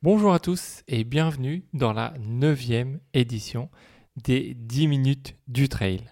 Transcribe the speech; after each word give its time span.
Bonjour 0.00 0.32
à 0.32 0.38
tous 0.38 0.84
et 0.86 1.02
bienvenue 1.02 1.64
dans 1.72 1.92
la 1.92 2.14
neuvième 2.20 3.00
édition 3.14 3.68
des 4.14 4.54
10 4.54 4.86
minutes 4.86 5.34
du 5.48 5.68
trail. 5.68 6.04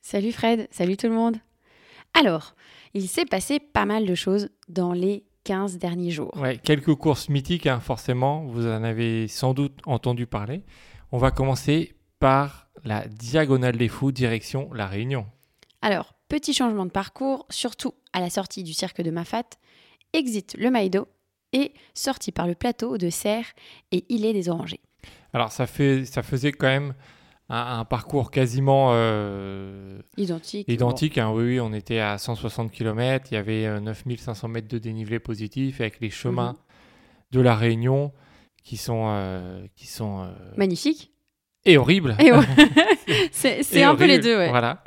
Salut 0.00 0.32
Fred, 0.32 0.66
salut 0.72 0.96
tout 0.96 1.06
le 1.06 1.14
monde. 1.14 1.36
Alors, 2.14 2.56
il 2.92 3.06
s'est 3.06 3.26
passé 3.26 3.60
pas 3.60 3.86
mal 3.86 4.06
de 4.06 4.14
choses 4.16 4.50
dans 4.68 4.92
les 4.92 5.22
15 5.44 5.78
derniers 5.78 6.10
jours. 6.10 6.36
Ouais, 6.36 6.58
quelques 6.58 6.96
courses 6.96 7.28
mythiques, 7.28 7.68
hein, 7.68 7.78
forcément, 7.78 8.44
vous 8.46 8.66
en 8.66 8.82
avez 8.82 9.28
sans 9.28 9.54
doute 9.54 9.78
entendu 9.86 10.26
parler. 10.26 10.64
On 11.12 11.18
va 11.18 11.30
commencer 11.30 11.94
par 12.18 12.70
la 12.82 13.06
Diagonale 13.06 13.76
des 13.76 13.86
Fous, 13.86 14.10
direction 14.10 14.68
La 14.72 14.88
Réunion. 14.88 15.26
Alors, 15.80 16.14
petit 16.28 16.52
changement 16.52 16.86
de 16.86 16.90
parcours, 16.90 17.46
surtout 17.50 17.94
à 18.12 18.18
la 18.18 18.30
sortie 18.30 18.64
du 18.64 18.72
cirque 18.72 19.00
de 19.00 19.12
Mafat, 19.12 19.44
exit 20.12 20.56
le 20.58 20.72
Maïdo 20.72 21.06
et 21.52 21.72
sorti 21.94 22.32
par 22.32 22.46
le 22.46 22.54
plateau 22.54 22.98
de 22.98 23.10
Serre 23.10 23.46
et 23.92 24.04
Îlet 24.08 24.32
des 24.32 24.48
Orangers. 24.48 24.80
Alors, 25.32 25.52
ça, 25.52 25.66
fait, 25.66 26.04
ça 26.04 26.22
faisait 26.22 26.52
quand 26.52 26.66
même 26.66 26.94
un, 27.48 27.80
un 27.80 27.84
parcours 27.84 28.30
quasiment 28.30 28.90
euh, 28.92 30.00
Identique. 30.16 30.68
identique. 30.68 31.18
hein. 31.18 31.30
oui, 31.32 31.44
oui, 31.44 31.60
on 31.60 31.72
était 31.72 31.98
à 32.00 32.18
160 32.18 32.70
km, 32.70 33.26
il 33.30 33.34
y 33.34 33.36
avait 33.36 33.66
euh, 33.66 33.80
9500 33.80 34.48
mètres 34.48 34.68
de 34.68 34.78
dénivelé 34.78 35.18
positif 35.18 35.80
avec 35.80 36.00
les 36.00 36.10
chemins 36.10 36.52
Mhm. 36.52 36.58
de 37.32 37.40
La 37.40 37.54
Réunion 37.56 38.12
qui 38.62 38.76
sont, 38.76 39.06
euh, 39.08 39.66
qui 39.74 39.86
sont 39.86 40.20
euh, 40.22 40.26
Bon. 40.50 40.58
Magnifique. 40.58 41.10
et 41.64 41.76
horribles. 41.78 42.16
Et 42.20 42.30
ouais. 42.32 42.44
c'est 43.32 43.82
un 43.82 43.94
peu 43.96 44.06
les 44.06 44.18
deux, 44.18 44.36
ouais. 44.36 44.50
Voilà. 44.50 44.82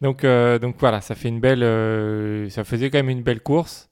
Donc, 0.00 0.24
euh, 0.24 0.58
donc 0.58 0.76
voilà, 0.78 1.00
ça 1.00 1.14
fait 1.14 1.28
une 1.28 1.40
belle, 1.40 1.62
euh, 1.62 2.48
ça 2.50 2.64
faisait 2.64 2.90
quand 2.90 2.98
même 2.98 3.08
une 3.10 3.22
belle 3.22 3.40
course. 3.40 3.88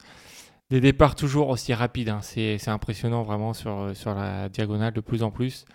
Des 0.73 0.81
départs 0.81 1.13
toujours 1.13 1.49
aussi 1.49 1.71
rapides, 1.71 2.09
hein. 2.09 2.21
c'est 2.23 2.67
impressionnant 2.67 3.21
vraiment 3.21 3.53
sur, 3.53 3.93
la 4.15 4.49
diagonale 4.49 4.91
de 4.91 5.01
plus 5.01 5.21
en 5.21 5.29
plus. 5.29 5.65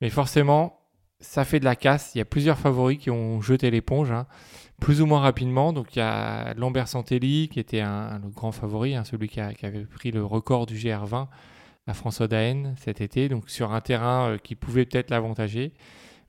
Mais 0.00 0.08
forcément, 0.08 0.80
ça 1.20 1.44
fait 1.44 1.60
de 1.60 1.66
la 1.66 1.76
casse. 1.76 2.14
Il 2.14 2.18
y 2.18 2.20
a 2.22 2.24
plusieurs 2.24 2.58
favoris 2.58 2.96
qui 2.96 3.10
ont 3.10 3.42
jeté 3.42 3.70
l'éponge, 3.70 4.10
hein, 4.12 4.26
plus 4.80 5.02
ou 5.02 5.06
moins 5.06 5.20
rapidement. 5.20 5.74
Donc 5.74 5.94
il 5.94 5.98
y 5.98 6.02
a 6.02 6.54
Lambert 6.54 6.88
Santelli 6.88 7.50
qui 7.50 7.60
était 7.60 7.82
un, 7.82 8.18
grand 8.34 8.50
favori, 8.50 8.94
hein, 8.94 9.04
celui 9.04 9.28
qui, 9.28 9.40
avait 9.40 9.84
pris 9.84 10.10
le 10.10 10.24
record 10.24 10.64
du 10.64 10.74
GR20 10.74 11.26
à 11.86 11.92
François 11.92 12.26
Daen 12.26 12.72
cet 12.78 13.02
été, 13.02 13.28
donc 13.28 13.50
sur 13.50 13.74
un 13.74 13.82
terrain 13.82 14.30
euh, 14.30 14.38
qui 14.38 14.54
pouvait 14.54 14.86
peut-être 14.86 15.10
l'avantager. 15.10 15.74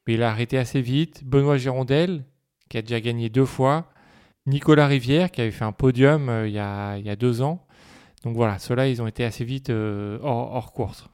Mais 0.06 0.16
il 0.16 0.24
a 0.24 0.32
arrêté 0.32 0.58
assez 0.58 0.82
vite. 0.82 1.24
Benoît 1.24 1.56
Girondel, 1.56 2.26
qui 2.68 2.78
a 2.78 2.82
déjà 2.82 3.00
gagné 3.00 3.30
deux 3.30 3.46
fois. 3.46 3.90
Nicolas 4.48 4.88
Rivière, 4.88 5.32
qui 5.32 5.40
avait 5.40 5.52
fait 5.52 5.64
un 5.64 5.72
podium 5.72 6.28
euh, 6.28 6.50
il 6.50 6.54
y 6.54 6.60
a 6.60 7.16
deux 7.16 7.42
ans. 7.42 7.66
Donc 8.24 8.36
voilà, 8.36 8.60
ceux-là, 8.60 8.88
ils 8.88 9.02
ont 9.02 9.08
été 9.08 9.24
assez 9.24 9.44
vite 9.44 9.70
euh, 9.70 10.20
hors, 10.22 10.54
hors 10.54 10.74
course. 10.74 11.06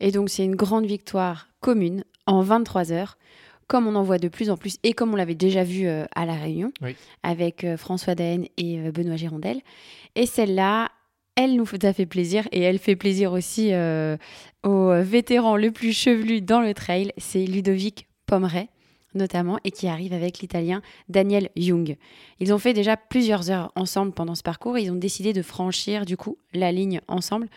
Et 0.00 0.10
donc, 0.10 0.30
c'est 0.30 0.44
une 0.44 0.56
grande 0.56 0.86
victoire 0.86 1.48
commune 1.60 2.04
en 2.26 2.42
23 2.42 2.92
heures, 2.92 3.18
comme 3.66 3.86
on 3.86 3.94
en 3.94 4.02
voit 4.02 4.18
de 4.18 4.28
plus 4.28 4.50
en 4.50 4.56
plus 4.56 4.76
et 4.82 4.92
comme 4.92 5.12
on 5.12 5.16
l'avait 5.16 5.34
déjà 5.34 5.64
vu 5.64 5.86
euh, 5.86 6.04
à 6.14 6.26
La 6.26 6.34
Réunion 6.34 6.70
Oui. 6.82 6.96
avec 7.22 7.64
euh, 7.64 7.76
François 7.76 8.14
Daen 8.14 8.44
et 8.56 8.90
Benoît 8.90 9.16
Girondel. 9.16 9.60
Et 10.14 10.26
celle-là, 10.26 10.90
elle 11.36 11.56
nous 11.56 11.66
a 11.82 11.92
fait 11.92 12.06
plaisir 12.06 12.46
et 12.52 12.60
elle 12.60 12.78
fait 12.78 12.94
plaisir 12.94 13.32
aussi 13.32 13.72
au 14.62 15.02
vétéran 15.02 15.56
le 15.56 15.72
plus 15.72 15.92
chevelu 15.92 16.40
dans 16.40 16.60
le 16.60 16.74
trail, 16.74 17.10
c'est 17.18 17.44
Ludovic 17.44 18.06
Pomeray 18.26 18.68
notamment, 19.14 19.58
et 19.64 19.70
qui 19.70 19.86
arrive 19.88 20.12
avec 20.12 20.38
l'italien 20.40 20.82
Daniel 21.08 21.50
Jung. 21.56 21.96
Ils 22.40 22.52
ont 22.52 22.58
fait 22.58 22.72
déjà 22.72 22.96
plusieurs 22.96 23.50
heures 23.50 23.72
ensemble 23.76 24.12
pendant 24.12 24.34
ce 24.34 24.42
parcours 24.42 24.76
et 24.76 24.82
ils 24.82 24.90
ont 24.90 24.96
décidé 24.96 25.32
de 25.32 25.42
franchir 25.42 26.04
du 26.06 26.16
coup 26.16 26.38
la 26.52 26.72
ligne 26.72 27.00
ensemble. 27.08 27.48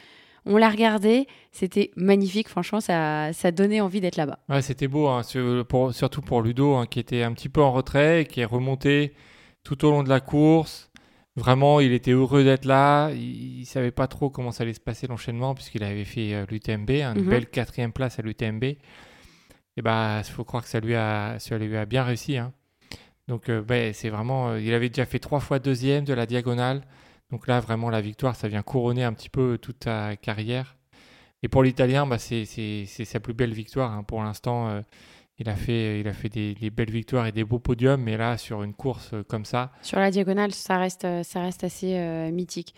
On 0.45 0.55
l'a 0.55 0.69
regardé, 0.69 1.27
c'était 1.51 1.91
magnifique, 1.97 2.47
franchement, 2.47 2.79
ça, 2.79 3.33
ça 3.33 3.51
donnait 3.51 3.81
envie 3.81 3.99
d'être 3.99 4.15
là-bas. 4.15 4.39
Ouais, 4.47 4.61
c'était 4.61 4.87
beau, 4.87 5.07
hein, 5.09 5.21
sur- 5.23 5.65
pour- 5.67 5.93
surtout 5.93 6.21
pour 6.21 6.41
Ludo, 6.41 6.75
hein, 6.75 6.85
qui 6.85 6.99
était 6.99 7.21
un 7.23 7.33
petit 7.33 7.49
peu 7.49 7.61
en 7.61 7.73
retrait 7.73 8.21
et 8.21 8.25
qui 8.25 8.39
est 8.39 8.45
remonté 8.45 9.11
tout 9.63 9.83
au 9.83 9.91
long 9.91 10.03
de 10.03 10.09
la 10.09 10.21
course. 10.21 10.89
Vraiment, 11.35 11.81
il 11.81 11.91
était 11.91 12.11
heureux 12.11 12.43
d'être 12.45 12.63
là. 12.65 13.11
Il, 13.11 13.59
ne 13.59 13.65
savait 13.65 13.91
pas 13.91 14.07
trop 14.07 14.29
comment 14.29 14.51
ça 14.51 14.63
allait 14.63 14.73
se 14.73 14.79
passer 14.79 15.05
l'enchaînement, 15.07 15.53
puisqu'il 15.53 15.83
avait 15.83 16.05
fait 16.05 16.33
euh, 16.33 16.45
l'UTMB, 16.49 16.89
hein, 16.91 17.13
une 17.15 17.23
Mhm. 17.23 17.29
belle 17.29 17.47
quatrième 17.47 17.91
place 17.91 18.17
à 18.17 18.21
l'UTMB. 18.21 18.63
Et 19.77 19.81
bah, 19.81 20.21
il 20.25 20.31
faut 20.31 20.43
croire 20.43 20.63
que 20.63 20.69
ça 20.69 20.79
lui 20.79 20.95
a, 20.95 21.37
ça 21.39 21.57
lui 21.57 21.77
a 21.77 21.85
bien 21.85 22.03
réussi. 22.03 22.37
hein. 22.37 22.51
Donc, 23.27 23.49
euh, 23.49 23.61
ben, 23.61 23.93
c'est 23.93 24.09
vraiment. 24.09 24.49
euh, 24.49 24.59
il 24.61 24.73
avait 24.73 24.89
déjà 24.89 25.05
fait 25.05 25.19
trois 25.19 25.39
fois 25.39 25.59
deuxième 25.59 26.03
de 26.03 26.13
la 26.13 26.25
diagonale. 26.25 26.81
Donc 27.31 27.47
là, 27.47 27.59
vraiment, 27.59 27.89
la 27.89 28.01
victoire, 28.01 28.35
ça 28.35 28.47
vient 28.47 28.63
couronner 28.63 29.03
un 29.03 29.13
petit 29.13 29.29
peu 29.29 29.57
toute 29.61 29.83
sa 29.83 30.15
carrière. 30.15 30.77
Et 31.43 31.47
pour 31.49 31.61
l'Italien, 31.61 32.07
bah, 32.07 32.17
c'est 32.17 32.45
sa 32.85 33.19
plus 33.19 33.33
belle 33.33 33.53
victoire. 33.53 33.91
hein. 33.91 34.03
Pour 34.03 34.23
l'instant, 34.23 34.69
euh, 34.69 34.81
il 35.37 35.47
a 35.49 35.55
fait, 35.55 35.99
il 35.99 36.07
a 36.07 36.13
fait 36.13 36.29
des, 36.29 36.55
des 36.55 36.69
belles 36.71 36.89
victoires 36.89 37.27
et 37.27 37.31
des 37.31 37.43
beaux 37.43 37.59
podiums. 37.59 38.01
Mais 38.01 38.17
là, 38.17 38.37
sur 38.37 38.63
une 38.63 38.73
course 38.73 39.11
euh, 39.13 39.23
comme 39.23 39.45
ça, 39.45 39.71
Sur 39.83 39.99
la 39.99 40.09
diagonale, 40.09 40.53
ça 40.53 40.77
reste, 40.77 41.05
euh, 41.05 41.21
ça 41.21 41.41
reste 41.41 41.63
assez 41.63 41.95
euh, 41.97 42.31
mythique. 42.31 42.73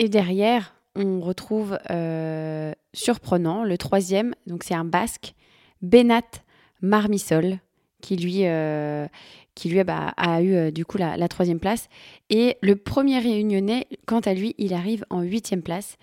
Et 0.00 0.08
derrière, 0.08 0.74
on 0.96 1.20
retrouve 1.20 1.78
euh, 1.90 2.72
surprenant 2.92 3.62
le 3.64 3.78
troisième, 3.78 4.34
donc 4.46 4.64
c'est 4.64 4.74
un 4.74 4.84
basque, 4.84 5.34
Benat 5.82 6.42
Marmisol, 6.80 7.58
qui 8.00 8.16
lui, 8.16 8.46
euh, 8.46 9.06
qui 9.54 9.68
lui 9.68 9.82
bah, 9.84 10.12
a 10.16 10.42
eu 10.42 10.54
euh, 10.54 10.70
du 10.70 10.84
coup 10.84 10.98
la, 10.98 11.28
troisième 11.28 11.60
place. 11.60 11.88
Et 12.30 12.56
le 12.60 12.76
premier 12.76 13.18
réunionnais, 13.18 13.86
quant 14.06 14.20
à 14.20 14.34
lui, 14.34 14.54
il 14.58 14.74
arrive 14.74 15.04
en 15.10 15.22
huitième 15.22 15.62
place 15.62 15.96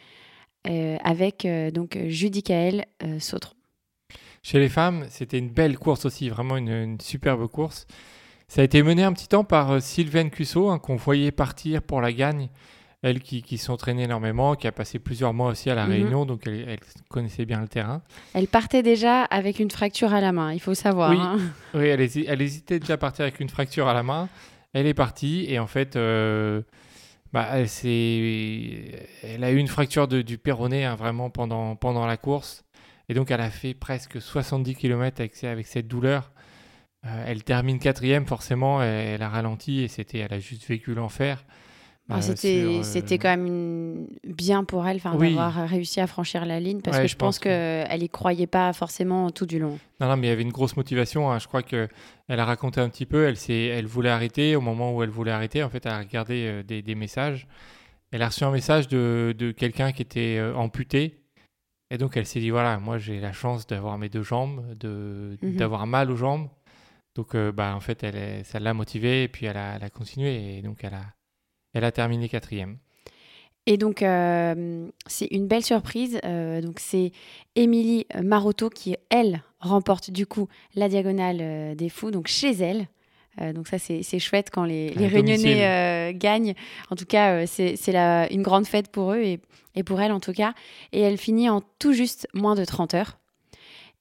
euh, 0.67 0.97
avec 1.03 1.47
donc 1.73 1.97
Judicaël 2.07 2.85
Sautron. 3.19 3.55
Chez 4.41 4.59
les 4.59 4.69
femmes, 4.69 5.05
c'était 5.09 5.37
une 5.37 5.49
belle 5.49 5.77
course 5.77 6.05
aussi, 6.05 6.29
vraiment 6.29 6.57
une, 6.57 6.99
superbe 7.01 7.47
course. 7.47 7.87
Ça 8.47 8.61
a 8.61 8.63
été 8.63 8.81
mené 8.81 9.03
un 9.03 9.13
petit 9.13 9.27
temps 9.27 9.43
par 9.43 9.81
Sylvaine 9.81 10.31
Cusso, 10.31 10.69
hein, 10.69 10.79
qu'on 10.79 10.95
voyait 10.95 11.31
partir 11.31 11.83
pour 11.83 12.01
la 12.01 12.11
gagne. 12.11 12.49
Elle 13.01 13.21
qui, 13.21 13.41
qui 13.41 13.57
s'entraînait 13.57 14.03
énormément, 14.03 14.55
qui 14.55 14.67
a 14.67 14.73
passé 14.73 14.99
plusieurs 14.99 15.33
mois 15.33 15.49
aussi 15.51 15.69
à 15.69 15.75
La 15.75 15.85
Mhm. 15.85 15.91
Réunion, 15.91 16.25
donc 16.25 16.41
elle, 16.45 16.65
elle 16.67 16.79
connaissait 17.07 17.45
bien 17.45 17.61
le 17.61 17.67
terrain. 17.69 18.01
Elle 18.33 18.47
partait 18.47 18.83
déjà 18.83 19.23
avec 19.23 19.59
une 19.59 19.71
fracture 19.71 20.13
à 20.13 20.19
la 20.19 20.31
main, 20.33 20.51
il 20.53 20.59
faut 20.59 20.73
savoir. 20.73 21.11
Oui. 21.11 21.17
hein. 21.19 21.37
Oui, 21.73 21.85
elle, 21.87 22.01
hési- 22.01 22.25
elle 22.27 22.41
hésitait 22.41 22.79
déjà 22.79 22.95
à 22.95 22.97
partir 22.97 23.23
avec 23.23 23.39
une 23.39 23.47
fracture 23.49 23.87
à 23.87 23.93
la 23.93 24.03
main. 24.03 24.27
Elle 24.73 24.85
est 24.85 24.93
partie 24.93 25.45
et 25.47 25.59
en 25.59 25.67
fait, 25.67 25.95
euh, 25.95 26.61
bah, 27.31 27.47
elle, 27.53 27.67
elle 29.23 29.43
a 29.43 29.51
eu 29.51 29.57
une 29.57 29.67
fracture 29.67 30.07
de- 30.07 30.21
du 30.21 30.37
péroné 30.37 30.85
hein, 30.85 30.95
vraiment 30.95 31.29
pendant, 31.29 31.75
pendant 31.75 32.05
la 32.05 32.17
course. 32.17 32.63
Et 33.07 33.13
donc, 33.13 33.31
elle 33.31 33.41
a 33.41 33.49
fait 33.49 33.73
presque 33.73 34.21
70 34.21 34.75
km 34.75 35.21
avec, 35.21 35.43
avec 35.43 35.67
cette 35.67 35.87
douleur. 35.87 36.31
Euh, 37.05 37.23
elle 37.25 37.43
termine 37.43 37.79
quatrième, 37.79 38.25
forcément, 38.27 38.83
elle, 38.83 39.07
elle 39.15 39.21
a 39.23 39.29
ralenti 39.29 39.81
et 39.81 39.87
c'était, 39.87 40.19
elle 40.19 40.33
a 40.33 40.39
juste 40.39 40.65
vécu 40.67 40.93
l'enfer. 40.93 41.43
Ah, 42.11 42.17
Euh, 42.17 42.21
c'était, 42.21 42.63
euh, 42.63 42.81
c'était 42.83 43.17
quand 43.19 43.29
même 43.29 43.45
une- 43.45 44.07
bien 44.25 44.63
pour 44.63 44.87
elle 44.87 44.99
Oui. 45.13 45.27
d'avoir 45.27 45.53
réussi 45.67 45.99
à 46.01 46.07
franchir 46.07 46.43
la 46.45 46.59
ligne 46.59 46.81
parce 46.81 46.97
Ouais, 46.97 47.03
que 47.03 47.07
je 47.07 47.11
je 47.11 47.17
pense 47.17 47.35
pense 47.35 47.39
que- 47.39 47.85
qu'elle 47.87 48.01
y 48.03 48.09
croyait 48.09 48.47
pas 48.47 48.73
forcément 48.73 49.29
tout 49.29 49.45
du 49.45 49.59
long. 49.59 49.77
Non, 50.01 50.07
non, 50.07 50.17
mais 50.17 50.25
il 50.27 50.29
y 50.31 50.33
avait 50.33 50.41
une 50.41 50.51
grosse 50.51 50.75
motivation. 50.75 51.31
hein. 51.31 51.37
Je 51.37 51.47
crois 51.47 51.61
que 51.61 51.87
elle 52.27 52.39
a 52.39 52.45
raconté 52.45 52.81
un 52.81 52.89
petit 52.89 53.05
peu. 53.05 53.27
Elle, 53.27 53.37
elle 53.49 53.85
voulait 53.85 54.09
arrêter. 54.09 54.55
Au 54.55 54.61
moment 54.61 54.91
où 54.95 55.03
elle 55.03 55.09
voulait 55.09 55.31
arrêter, 55.31 55.61
en 55.61 55.69
fait, 55.69 55.85
elle 55.85 55.91
a 55.91 55.99
regardé 55.99 56.45
euh, 56.47 56.63
des, 56.63 56.81
des 56.81 56.95
messages. 56.95 57.47
Elle 58.11 58.23
a 58.23 58.27
reçu 58.29 58.43
un 58.43 58.51
message 58.51 58.87
de, 58.87 59.35
de 59.37 59.51
quelqu'un 59.51 59.91
qui 59.91 60.01
était 60.01 60.37
euh, 60.39 60.55
amputé. 60.55 61.21
Et 61.91 61.97
donc, 61.99 62.17
elle 62.17 62.25
s'est 62.25 62.39
dit 62.39 62.49
voilà, 62.49 62.79
moi, 62.79 62.97
j'ai 62.97 63.19
la 63.19 63.33
chance 63.33 63.67
d'avoir 63.67 63.97
mes 63.99 64.09
deux 64.09 64.23
jambes, 64.23 64.63
de, 64.79 65.37
Mhm. 65.43 65.57
d'avoir 65.57 65.85
mal 65.85 66.09
aux 66.09 66.15
jambes. 66.15 66.47
Donc, 67.15 67.35
euh, 67.35 67.51
bah, 67.51 67.75
en 67.75 67.79
fait, 67.79 68.03
elle, 68.03 68.43
ça 68.45 68.59
l'a 68.59 68.73
motivée 68.73 69.23
et 69.23 69.27
puis 69.27 69.45
elle 69.45 69.57
a, 69.57 69.75
elle 69.75 69.83
a 69.83 69.89
continué. 69.91 70.57
Et 70.57 70.61
donc, 70.63 70.83
elle 70.83 70.93
a, 70.95 71.05
elle 71.73 71.83
a 71.83 71.91
terminé 71.91 72.29
quatrième. 72.29 72.77
Et 73.65 73.77
donc, 73.77 74.01
euh, 74.01 74.87
c'est 75.05 75.27
une 75.27 75.47
belle 75.47 75.63
surprise. 75.63 76.19
Euh, 76.25 76.59
donc, 76.59 76.79
c'est 76.79 77.11
Émilie 77.55 78.07
Marotto 78.19 78.69
qui, 78.69 78.95
elle, 79.09 79.43
remporte 79.59 80.09
du 80.09 80.25
coup 80.25 80.47
la 80.73 80.89
diagonale 80.89 81.37
euh, 81.39 81.75
des 81.75 81.89
fous, 81.89 82.09
donc 82.09 82.27
chez 82.27 82.51
elle. 82.51 82.87
Euh, 83.39 83.53
donc 83.53 83.67
ça, 83.67 83.77
c'est 83.77 84.19
chouette 84.19 84.49
quand 84.51 84.63
les, 84.63 84.89
les. 84.95 85.07
Réunionnais 85.07 86.13
gagnent. 86.15 86.55
En 86.89 86.95
tout 86.95 87.05
cas, 87.05 87.45
c'est 87.45 87.75
une 88.31 88.41
grande 88.41 88.65
fête 88.65 88.91
pour 88.91 89.13
eux 89.13 89.21
et, 89.21 89.39
et 89.75 89.83
pour 89.83 90.01
elle 90.01 90.11
en 90.11 90.19
tout 90.19 90.33
cas. 90.33 90.53
Et 90.91 91.01
elle 91.01 91.17
finit 91.17 91.47
en 91.49 91.61
tout 91.77 91.93
juste 91.93 92.27
moins 92.33 92.55
de 92.55 92.65
30 92.65 92.95
heures. 92.95 93.19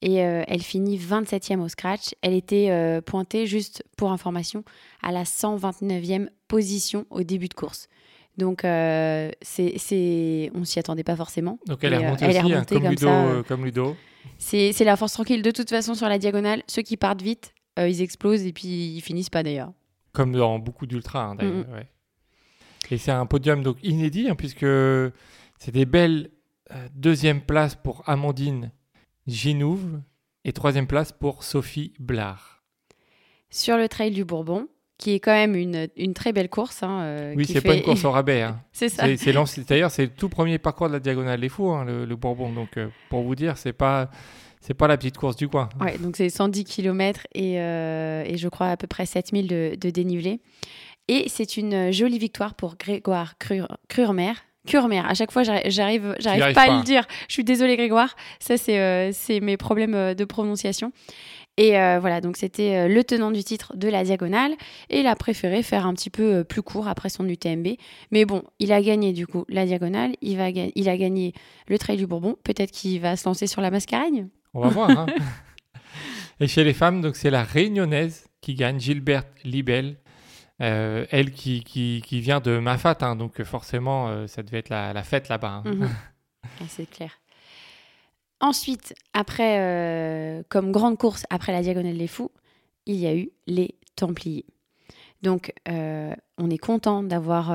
Et 0.00 0.22
euh, 0.22 0.44
elle 0.46 0.62
finit 0.62 0.96
27e 0.96 1.60
au 1.60 1.68
scratch. 1.68 2.14
Elle 2.22 2.34
était 2.34 2.70
euh, 2.70 3.00
pointée, 3.00 3.46
juste 3.46 3.82
pour 3.96 4.12
information, 4.12 4.64
à 5.02 5.10
la 5.10 5.24
129e 5.24 6.28
position 6.46 7.06
au 7.10 7.22
début 7.22 7.48
de 7.48 7.54
course. 7.54 7.88
Donc, 8.36 8.64
euh, 8.64 9.30
c'est, 9.42 10.50
on 10.54 10.64
s'y 10.64 10.78
attendait 10.78 11.02
pas 11.02 11.16
forcément. 11.16 11.58
Donc, 11.66 11.82
elle 11.82 11.94
est 11.94 11.96
euh, 11.96 12.00
remontée 12.00 12.24
elle 12.24 12.30
aussi, 12.30 12.38
hein, 12.38 12.42
remontée 12.44 12.74
comme, 12.76 12.82
comme 12.84 12.90
Ludo, 12.92 13.06
ça, 13.06 13.42
comme 13.48 13.64
Ludo. 13.64 13.96
C'est, 14.38 14.84
la 14.84 14.96
force 14.96 15.12
tranquille. 15.12 15.42
De 15.42 15.50
toute 15.50 15.68
façon, 15.68 15.94
sur 15.94 16.08
la 16.08 16.18
diagonale, 16.18 16.62
ceux 16.68 16.82
qui 16.82 16.96
partent 16.96 17.22
vite, 17.22 17.52
ils 17.76 18.02
explosent 18.02 18.44
et 18.44 18.52
puis 18.52 18.96
ils 18.96 19.00
finissent 19.00 19.30
pas 19.30 19.42
d'ailleurs. 19.42 19.72
Comme 20.12 20.32
dans 20.32 20.58
beaucoup 20.58 20.86
d'ultra, 20.86 21.24
hein, 21.24 21.34
d'ailleurs. 21.34 21.68
Ouais. 21.70 21.88
Et 22.90 22.98
c'est 22.98 23.10
un 23.10 23.26
podium 23.26 23.62
donc 23.62 23.76
inédit, 23.82 24.28
hein, 24.30 24.34
puisque 24.36 24.66
c'est 25.58 25.72
des 25.72 25.84
belles 25.84 26.30
deuxième 26.94 27.40
place 27.40 27.74
pour 27.74 28.02
Amandine 28.06 28.72
Ginouve. 29.28 30.00
Et 30.44 30.52
troisième 30.52 30.86
place 30.86 31.12
pour 31.12 31.42
Sophie 31.44 31.92
Blard. 31.98 32.62
Sur 33.50 33.76
le 33.76 33.88
trail 33.88 34.10
du 34.12 34.24
Bourbon, 34.24 34.66
qui 34.98 35.12
est 35.12 35.20
quand 35.20 35.32
même 35.32 35.54
une, 35.54 35.88
une 35.96 36.14
très 36.14 36.32
belle 36.32 36.48
course. 36.48 36.82
Hein, 36.82 37.00
euh, 37.02 37.34
oui, 37.36 37.44
c'est 37.46 37.60
fait- 37.60 37.68
pas 37.68 37.74
une 37.74 37.82
course 37.82 38.04
au 38.04 38.10
rabais. 38.10 38.42
hein. 38.42 38.60
c'est 38.72 38.88
ça. 38.88 39.04
D'ailleurs, 39.68 39.90
c'est 39.90 40.04
le 40.06 40.10
tout 40.10 40.28
premier 40.28 40.58
parcours 40.58 40.88
de 40.88 40.94
la 40.94 41.00
Diagonale 41.00 41.40
des 41.40 41.48
Fous, 41.48 41.70
hein, 41.70 41.84
le, 41.84 42.04
le 42.04 42.16
Bourbon. 42.16 42.50
Donc, 42.52 42.76
euh, 42.76 42.88
pour 43.10 43.22
vous 43.22 43.34
dire, 43.34 43.58
c'est 43.58 43.72
pas, 43.72 44.10
c'est 44.60 44.74
pas 44.74 44.86
la 44.88 44.96
petite 44.96 45.18
course 45.18 45.36
du 45.36 45.48
coin. 45.48 45.68
Ouais, 45.80 45.98
donc 45.98 46.16
c'est 46.16 46.30
110 46.30 46.64
km 46.64 47.26
et, 47.34 47.60
euh, 47.60 48.22
et 48.26 48.36
je 48.38 48.48
crois 48.48 48.68
à 48.68 48.76
peu 48.76 48.86
près 48.86 49.06
7000 49.06 49.46
de, 49.48 49.76
de 49.78 49.90
dénivelé. 49.90 50.40
Et 51.08 51.28
c'est 51.28 51.56
une 51.56 51.90
jolie 51.92 52.18
victoire 52.18 52.54
pour 52.54 52.76
Grégoire 52.76 53.36
Crur- 53.38 53.76
Crurmer. 53.88 54.32
Curmer, 54.68 55.02
à 55.06 55.14
chaque 55.14 55.32
fois 55.32 55.42
j'arrive, 55.42 56.14
j'arrive 56.20 56.54
pas, 56.54 56.62
à 56.62 56.78
le 56.78 56.84
dire. 56.84 57.04
Je 57.28 57.32
suis 57.32 57.44
désolée 57.44 57.76
Grégoire, 57.76 58.14
ça 58.38 58.56
c'est, 58.56 58.78
euh, 58.78 59.10
c'est 59.12 59.40
mes 59.40 59.56
problèmes 59.56 59.94
euh, 59.94 60.14
de 60.14 60.24
prononciation. 60.24 60.92
Et 61.56 61.76
euh, 61.76 61.98
voilà, 61.98 62.20
donc 62.20 62.36
c'était 62.36 62.86
le 62.86 63.02
tenant 63.02 63.32
du 63.32 63.42
titre 63.42 63.76
de 63.76 63.88
la 63.88 64.04
diagonale 64.04 64.52
et 64.90 65.00
il 65.00 65.06
a 65.08 65.16
préféré 65.16 65.64
faire 65.64 65.86
un 65.86 65.94
petit 65.94 66.10
peu 66.10 66.44
plus 66.44 66.62
court 66.62 66.86
après 66.86 67.08
son 67.08 67.28
UTMB. 67.28 67.66
Mais 68.12 68.24
bon, 68.24 68.44
il 68.60 68.72
a 68.72 68.80
gagné 68.80 69.12
du 69.12 69.26
coup 69.26 69.44
la 69.48 69.66
diagonale, 69.66 70.12
il, 70.20 70.36
va 70.36 70.50
il 70.50 70.88
a 70.88 70.96
gagné 70.96 71.32
le 71.66 71.76
trail 71.76 71.96
du 71.96 72.06
Bourbon, 72.06 72.36
peut-être 72.44 72.70
qu'il 72.70 73.00
va 73.00 73.16
se 73.16 73.28
lancer 73.28 73.48
sur 73.48 73.60
la 73.60 73.72
mascaragne. 73.72 74.28
On 74.54 74.60
va 74.60 74.68
voir. 74.68 74.90
hein. 74.90 75.06
Et 76.40 76.46
chez 76.46 76.62
les 76.62 76.74
femmes, 76.74 77.00
donc 77.00 77.16
c'est 77.16 77.30
la 77.30 77.42
Réunionnaise 77.42 78.28
qui 78.40 78.54
gagne, 78.54 78.78
Gilberte 78.78 79.26
Libel. 79.44 79.96
Euh, 80.60 81.06
elle 81.10 81.30
qui, 81.30 81.62
qui, 81.62 82.02
qui 82.04 82.20
vient 82.20 82.40
de 82.40 82.58
Mafat, 82.58 82.98
hein, 83.02 83.14
donc 83.14 83.40
euh, 83.40 83.44
forcément, 83.44 84.08
euh, 84.08 84.26
ça 84.26 84.42
devait 84.42 84.58
être 84.58 84.70
la, 84.70 84.92
la 84.92 85.02
fête 85.04 85.28
là-bas. 85.28 85.62
hein. 85.64 85.70
Mhm. 85.70 85.88
Ah, 86.60 86.64
c'est 86.68 86.88
clair. 86.90 87.10
Ensuite, 88.40 88.94
après, 89.12 89.58
euh, 89.60 90.42
comme 90.48 90.72
grande 90.72 90.96
course 90.98 91.24
après 91.30 91.52
la 91.52 91.62
Diagonale 91.62 91.98
des 91.98 92.06
Fous, 92.06 92.30
il 92.86 92.96
y 92.96 93.06
a 93.06 93.14
eu 93.14 93.30
les 93.46 93.74
Templiers. 93.96 94.44
Donc, 95.22 95.52
on 95.66 96.48
est 96.50 96.58
content 96.58 97.02
d'avoir 97.02 97.52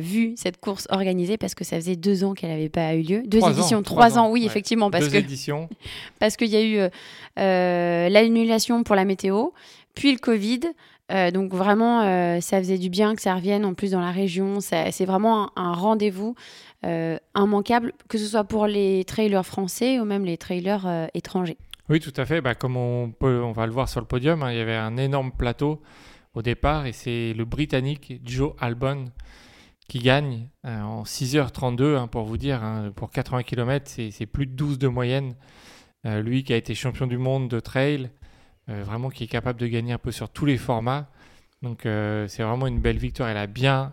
vu 0.00 0.34
cette 0.36 0.60
course 0.60 0.88
organisée 0.90 1.36
parce 1.36 1.54
que 1.54 1.62
ça 1.62 1.76
faisait 1.76 1.94
deux 1.94 2.24
ans 2.24 2.34
qu'elle 2.34 2.50
n'avait 2.50 2.68
pas 2.68 2.94
eu 2.96 3.02
lieu. 3.02 3.22
Deux 3.24 3.38
Trois 3.38 3.52
éditions, 3.52 3.78
ans, 3.78 3.82
trois 3.82 4.08
trois 4.08 4.18
ans, 4.18 4.26
ans, 4.26 4.30
oui, 4.32 4.40
ouais. 4.40 4.46
effectivement, 4.46 4.90
parce 4.90 5.04
Deux 5.04 5.12
que 5.12 5.16
éditions. 5.18 5.68
parce 6.18 6.36
qu'il 6.36 6.48
y 6.48 6.56
a 6.56 6.62
eu 6.62 6.90
l'annulation 8.10 8.82
pour 8.82 8.96
la 8.96 9.04
météo, 9.04 9.50
puis 9.94 10.12
le 10.12 10.18
Covid. 10.18 10.60
Euh, 11.14 11.30
donc 11.30 11.52
vraiment, 11.54 12.02
euh, 12.02 12.40
ça 12.40 12.58
faisait 12.58 12.78
du 12.78 12.90
bien 12.90 13.14
que 13.14 13.22
ça 13.22 13.34
revienne 13.34 13.64
en 13.64 13.74
plus 13.74 13.92
dans 13.92 14.00
la 14.00 14.10
région. 14.10 14.60
C'est 14.60 15.04
vraiment 15.04 15.50
un, 15.56 15.72
rendez-vous 15.72 16.34
euh, 16.84 17.16
immanquable, 17.36 17.92
que 18.08 18.18
ce 18.18 18.26
soit 18.26 18.44
pour 18.44 18.66
les 18.66 19.04
trailers 19.04 19.46
français 19.46 20.00
ou 20.00 20.04
même 20.04 20.24
les 20.24 20.36
trailers 20.36 21.08
étrangers. 21.14 21.58
Oui, 21.88 22.00
tout 22.00 22.12
à 22.16 22.24
fait. 22.24 22.40
Bah, 22.40 22.54
comme 22.54 22.76
on, 22.76 23.10
peut, 23.10 23.42
on 23.42 23.52
va 23.52 23.66
le 23.66 23.72
voir 23.72 23.88
sur 23.88 24.00
le 24.00 24.06
podium, 24.06 24.42
hein, 24.42 24.50
il 24.50 24.58
y 24.58 24.60
avait 24.60 24.74
un 24.74 24.96
énorme 24.96 25.30
plateau 25.30 25.82
au 26.34 26.42
départ 26.42 26.86
et 26.86 26.92
c'est 26.92 27.32
le 27.34 27.44
Britannique 27.44 28.20
Joe 28.24 28.54
Albon 28.58 29.04
qui 29.86 29.98
gagne 29.98 30.48
en 30.64 31.02
6h32 31.04 31.96
hein, 31.96 32.08
pour 32.08 32.24
vous 32.24 32.38
dire. 32.38 32.64
hein, 32.64 32.90
pour 32.96 33.10
80 33.10 33.42
km, 33.42 33.92
c'est 34.10 34.26
plus 34.26 34.46
de 34.46 34.52
12 34.52 34.78
de 34.78 34.88
moyenne. 34.88 35.34
Lui 36.04 36.42
qui 36.42 36.52
a 36.52 36.56
été 36.56 36.74
champion 36.74 37.06
du 37.06 37.18
monde 37.18 37.48
de 37.48 37.60
trail, 37.60 38.10
vraiment 38.68 39.10
qui 39.10 39.24
est 39.24 39.28
capable 39.28 39.60
de 39.60 39.66
gagner 39.66 39.92
un 39.92 39.98
peu 39.98 40.12
sur 40.12 40.28
tous 40.28 40.46
les 40.46 40.56
formats. 40.58 41.10
Donc 41.62 41.86
euh, 41.86 42.28
c'est 42.28 42.42
vraiment 42.42 42.66
une 42.66 42.80
belle 42.80 42.98
victoire. 42.98 43.28
Elle 43.28 43.36
a 43.36 43.46
bien 43.46 43.92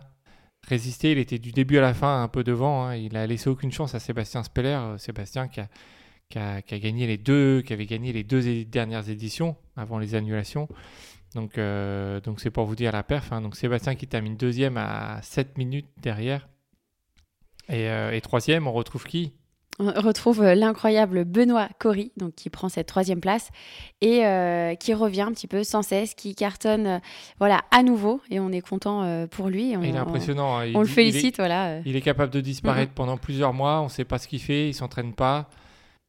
résisté. 0.66 1.12
Il 1.12 1.18
était 1.18 1.38
du 1.38 1.52
début 1.52 1.78
à 1.78 1.80
la 1.80 1.94
fin 1.94 2.22
un 2.22 2.28
peu 2.28 2.44
devant. 2.44 2.84
hein. 2.86 2.96
Il 2.96 3.16
a 3.16 3.26
laissé 3.26 3.48
aucune 3.50 3.72
chance 3.72 3.94
à 3.94 4.00
Sébastien 4.00 4.42
Speller. 4.42 4.68
Euh, 4.68 4.98
Sébastien 4.98 5.48
qui 5.48 5.60
a, 6.38 6.62
qui 6.62 6.78
gagné 6.80 7.06
les 7.06 7.18
deux, 7.18 7.62
qui 7.62 7.72
avait 7.72 7.86
gagné 7.86 8.12
les 8.12 8.24
deux 8.24 8.64
dernières 8.64 9.08
éditions 9.08 9.56
avant 9.76 9.98
les 9.98 10.14
annulations. 10.14 10.68
Donc 11.34 11.56
euh, 11.58 12.20
donc 12.20 12.40
c'est 12.40 12.50
pour 12.50 12.66
vous 12.66 12.76
dire 12.76 12.92
la 12.92 13.02
perf. 13.02 13.32
hein. 13.32 13.40
Donc 13.40 13.56
Sébastien 13.56 13.94
qui 13.94 14.06
termine 14.06 14.36
deuxième 14.36 14.76
à 14.76 15.20
7 15.22 15.58
minutes 15.58 15.88
derrière. 15.98 16.48
Euh, 17.70 18.10
et 18.10 18.20
troisième, 18.20 18.66
on 18.66 18.72
retrouve 18.72 19.04
qui? 19.04 19.32
On 19.78 19.90
retrouve 19.90 20.42
euh, 20.42 20.54
l'incroyable 20.54 21.24
Benoît 21.24 21.68
Cory, 21.78 22.12
donc 22.18 22.34
qui 22.34 22.50
prend 22.50 22.68
cette 22.68 22.86
troisième 22.86 23.20
place 23.20 23.48
et 24.02 24.24
euh, 24.26 24.74
qui 24.74 24.92
revient 24.92 25.22
un 25.22 25.32
petit 25.32 25.46
peu 25.48 25.64
sans 25.64 25.82
cesse, 25.82 26.14
qui 26.14 26.34
cartonne, 26.34 26.86
euh, 26.86 26.98
voilà, 27.38 27.62
à 27.70 27.82
nouveau. 27.82 28.20
Et 28.30 28.38
on 28.38 28.50
est 28.52 28.60
content 28.60 29.02
euh, 29.02 29.26
pour 29.26 29.48
lui. 29.48 29.74
On, 29.76 29.82
Il 29.82 29.94
est 29.94 29.98
impressionnant. 29.98 30.58
hein. 30.58 30.66
Il 30.66 30.76
on 30.76 30.80
le 30.82 30.86
dit- 30.86 30.92
il 30.92 30.98
est- 31.00 31.10
félicite, 31.10 31.36
voilà. 31.38 31.78
Il 31.86 31.96
est 31.96 32.00
capable 32.02 32.30
de 32.32 32.40
disparaître 32.40 32.92
pendant 32.92 33.16
plusieurs 33.16 33.54
mois, 33.54 33.80
on 33.80 33.84
ne 33.84 33.88
sait 33.90 34.04
pas 34.04 34.18
ce 34.18 34.28
qu'il 34.28 34.40
fait, 34.40 34.68
il 34.68 34.74
s'entraîne 34.74 35.14
pas, 35.14 35.48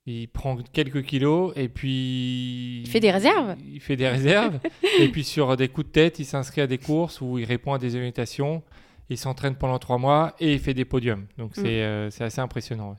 il 0.06 0.28
prend 0.28 0.58
quelques 0.74 1.04
kilos 1.04 1.54
et 1.56 1.70
puis... 1.70 2.82
Il 2.82 2.90
fait 2.90 3.00
des 3.00 3.12
réserves. 3.12 3.56
Il 3.74 3.80
fait 3.80 3.96
des 3.96 4.10
réserves 4.10 4.60
et 5.00 5.08
puis 5.08 5.24
sur 5.24 5.56
des 5.56 5.70
coups 5.70 5.88
de 5.88 5.92
tête, 5.94 6.20
il 6.20 6.26
s'inscrit 6.26 6.60
à 6.62 6.68
des 6.68 6.78
courses 6.80 7.22
où 7.22 7.38
il 7.40 7.46
répond 7.46 7.74
à 7.74 7.78
des 7.80 7.96
invitations, 7.96 8.62
il 9.10 9.18
s'entraîne 9.18 9.56
pendant 9.56 9.80
trois 9.80 9.98
mois 9.98 10.36
et 10.42 10.52
il 10.54 10.60
fait 10.60 10.74
des 10.74 10.86
podiums. 10.86 11.26
Donc 11.38 11.52
c'est 11.56 11.62
Mm. 12.08 12.12
c'est 12.12 12.26
assez 12.26 12.42
impressionnant. 12.42 12.90
ouais. 12.90 12.96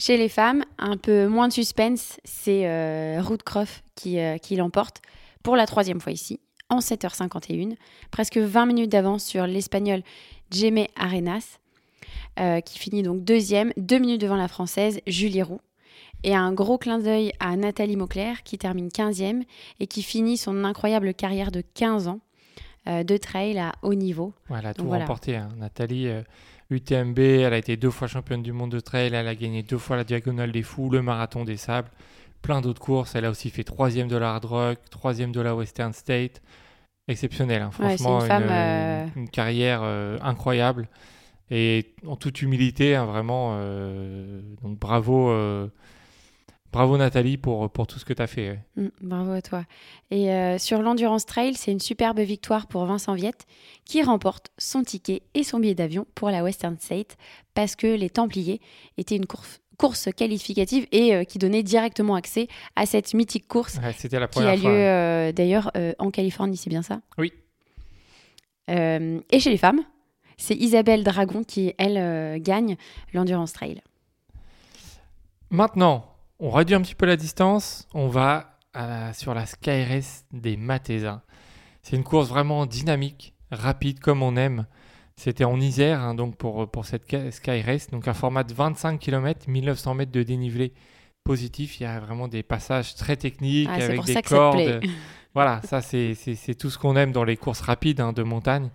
Chez 0.00 0.16
les 0.16 0.28
femmes, 0.28 0.64
un 0.78 0.96
peu 0.96 1.26
moins 1.26 1.48
de 1.48 1.52
suspense, 1.52 2.20
c'est 2.24 2.68
euh, 2.68 3.20
Ruth 3.20 3.42
Croft 3.42 3.82
qui, 3.96 4.20
euh, 4.20 4.38
qui 4.38 4.54
l'emporte 4.54 5.02
pour 5.42 5.56
la 5.56 5.66
troisième 5.66 6.00
fois 6.00 6.12
ici, 6.12 6.38
en 6.68 6.78
7h51. 6.78 7.74
Presque 8.12 8.38
20 8.38 8.66
minutes 8.66 8.92
d'avance 8.92 9.24
sur 9.24 9.46
l'Espagnol 9.48 10.02
Jaime 10.52 10.86
Arenas, 10.94 11.58
euh, 12.38 12.60
qui 12.60 12.78
finit 12.78 13.02
donc 13.02 13.24
deuxième, 13.24 13.72
deux 13.76 13.98
minutes 13.98 14.20
devant 14.20 14.36
la 14.36 14.46
Française 14.46 15.00
Julie 15.08 15.42
Roux. 15.42 15.60
Et 16.22 16.34
un 16.34 16.52
gros 16.52 16.78
clin 16.78 17.00
d'œil 17.00 17.32
à 17.40 17.56
Nathalie 17.56 17.96
Mauclair, 17.96 18.44
qui 18.44 18.56
termine 18.56 18.88
15e 18.88 19.42
et 19.80 19.86
qui 19.88 20.04
finit 20.04 20.36
son 20.36 20.64
incroyable 20.64 21.12
carrière 21.12 21.50
de 21.50 21.60
15 21.74 22.06
ans 22.08 22.20
de 22.86 23.16
trail 23.18 23.58
à 23.58 23.72
haut 23.82 23.92
niveau. 23.94 24.32
A 24.50 24.72
tout 24.72 24.86
voilà. 24.86 25.04
remporté. 25.04 25.36
hein. 25.36 25.50
Nathalie, 25.58 26.08
UTMB, 26.70 27.18
elle 27.18 27.54
a 27.54 27.58
été 27.58 27.76
deux 27.76 27.90
fois 27.90 28.08
championne 28.08 28.42
du 28.42 28.52
monde 28.52 28.70
de 28.70 28.80
trail, 28.80 29.12
elle 29.14 29.26
a 29.26 29.34
gagné 29.34 29.62
deux 29.62 29.78
fois 29.78 29.96
la 29.96 30.04
Diagonale 30.04 30.52
des 30.52 30.62
Fous, 30.62 30.90
le 30.90 31.00
Marathon 31.00 31.44
des 31.44 31.56
Sables, 31.56 31.90
plein 32.42 32.60
d'autres 32.60 32.80
courses. 32.80 33.14
Elle 33.14 33.24
a 33.24 33.30
aussi 33.30 33.50
fait 33.50 33.64
troisième 33.64 34.08
de 34.08 34.16
la 34.16 34.34
Hard 34.34 34.44
Rock, 34.44 34.78
troisième 34.90 35.32
de 35.32 35.40
la 35.40 35.54
Western 35.54 35.92
State. 35.92 36.42
Exceptionnel, 37.08 37.62
hein. 37.62 37.70
Ouais, 37.78 37.96
franchement, 37.96 38.20
une 38.20 38.26
femme, 38.26 38.42
une, 38.42 38.50
euh, 38.50 39.06
une 39.16 39.30
carrière 39.30 39.80
euh, 39.82 40.18
incroyable. 40.20 40.88
Et 41.50 41.94
en 42.06 42.16
toute 42.16 42.42
humilité, 42.42 42.94
hein, 42.94 43.06
vraiment, 43.06 43.52
euh, 43.54 44.42
donc 44.62 44.78
bravo, 44.78 45.30
bravo 46.72 46.96
Nathalie 46.96 47.36
pour, 47.36 47.70
pour 47.70 47.86
tout 47.86 47.98
ce 47.98 48.04
que 48.04 48.12
tu 48.12 48.22
as 48.22 48.26
fait. 48.26 48.50
ouais. 48.50 48.60
Mm, 48.76 48.88
bravo 49.00 49.32
à 49.32 49.42
toi. 49.42 49.64
Et 50.10 50.32
euh, 50.32 50.58
sur 50.58 50.82
l'Endurance 50.82 51.26
Trail, 51.26 51.54
c'est 51.54 51.72
une 51.72 51.80
superbe 51.80 52.20
victoire 52.20 52.66
pour 52.66 52.84
Vincent 52.86 53.14
Viette 53.14 53.46
qui 53.84 54.02
remporte 54.02 54.50
son 54.58 54.82
ticket 54.82 55.22
et 55.34 55.44
son 55.44 55.60
billet 55.60 55.74
d'avion 55.74 56.06
pour 56.14 56.30
la 56.30 56.42
Western 56.42 56.76
State 56.78 57.16
parce 57.54 57.76
que 57.76 57.86
les 57.86 58.10
Templiers 58.10 58.60
étaient 58.96 59.16
une 59.16 59.26
course, 59.26 59.60
course 59.78 60.08
qualificative 60.16 60.86
et 60.92 61.14
euh, 61.14 61.24
qui 61.24 61.38
donnait 61.38 61.62
directement 61.62 62.14
accès 62.14 62.48
à 62.76 62.86
cette 62.86 63.14
mythique 63.14 63.48
course 63.48 63.78
Ouais, 63.82 63.94
C'était 63.96 64.20
la 64.20 64.28
qui 64.28 64.40
a 64.40 64.56
lieu 64.56 64.66
euh, 64.66 65.32
d'ailleurs 65.32 65.72
en 65.98 66.10
Californie, 66.10 66.56
c'est 66.56 66.70
bien 66.70 66.82
ça? 66.82 67.00
Oui. 67.16 67.32
Et 68.70 69.40
chez 69.40 69.48
les 69.48 69.56
femmes, 69.56 69.80
c'est 70.36 70.54
Isabelle 70.54 71.02
Dragon 71.02 71.42
qui, 71.42 71.72
elle, 71.78 72.42
gagne 72.42 72.76
l'Endurance 73.14 73.54
Trail. 73.54 73.80
Maintenant, 75.48 76.04
on 76.40 76.50
réduit 76.50 76.74
un 76.76 76.80
petit 76.82 76.94
peu 76.94 77.06
la 77.06 77.16
distance. 77.16 77.86
On 77.94 78.08
va 78.08 78.58
à 78.74 78.86
la- 78.86 79.12
sur 79.12 79.34
la 79.34 79.46
Skyrace 79.46 80.24
des 80.32 80.56
Matézins. 80.56 81.22
C'est 81.82 81.96
une 81.96 82.04
course 82.04 82.28
vraiment 82.28 82.66
dynamique, 82.66 83.34
rapide 83.50 84.00
comme 84.00 84.22
on 84.22 84.36
aime. 84.36 84.66
C'était 85.16 85.44
en 85.44 85.60
Isère 85.60 86.00
hein, 86.00 86.14
donc 86.14 86.36
pour, 86.36 86.70
pour 86.70 86.84
cette 86.84 87.10
ca- 87.10 87.30
Skyrace. 87.30 87.90
Donc 87.90 88.06
un 88.06 88.14
format 88.14 88.44
de 88.44 88.54
25 88.54 88.98
km, 89.00 89.48
1900 89.48 89.94
mètres 89.94 90.12
de 90.12 90.22
dénivelé 90.22 90.74
positif. 91.24 91.80
Il 91.80 91.84
y 91.84 91.86
a 91.86 91.98
vraiment 91.98 92.28
des 92.28 92.42
passages 92.42 92.94
très 92.94 93.16
techniques 93.16 93.68
Ah, 93.70 93.78
avec 93.84 93.96
des 94.04 94.12
cordes. 94.28 94.56
Voilà, 95.34 95.60
ça 95.62 95.82
c'est 95.82 96.16
tout 96.58 96.68
ce 96.70 96.78
qu'on 96.78 96.96
aime 96.96 97.12
dans 97.12 97.22
les 97.22 97.36
courses 97.36 97.60
rapides 97.60 98.00
hein, 98.00 98.12
de 98.12 98.22
montagne. 98.22 98.70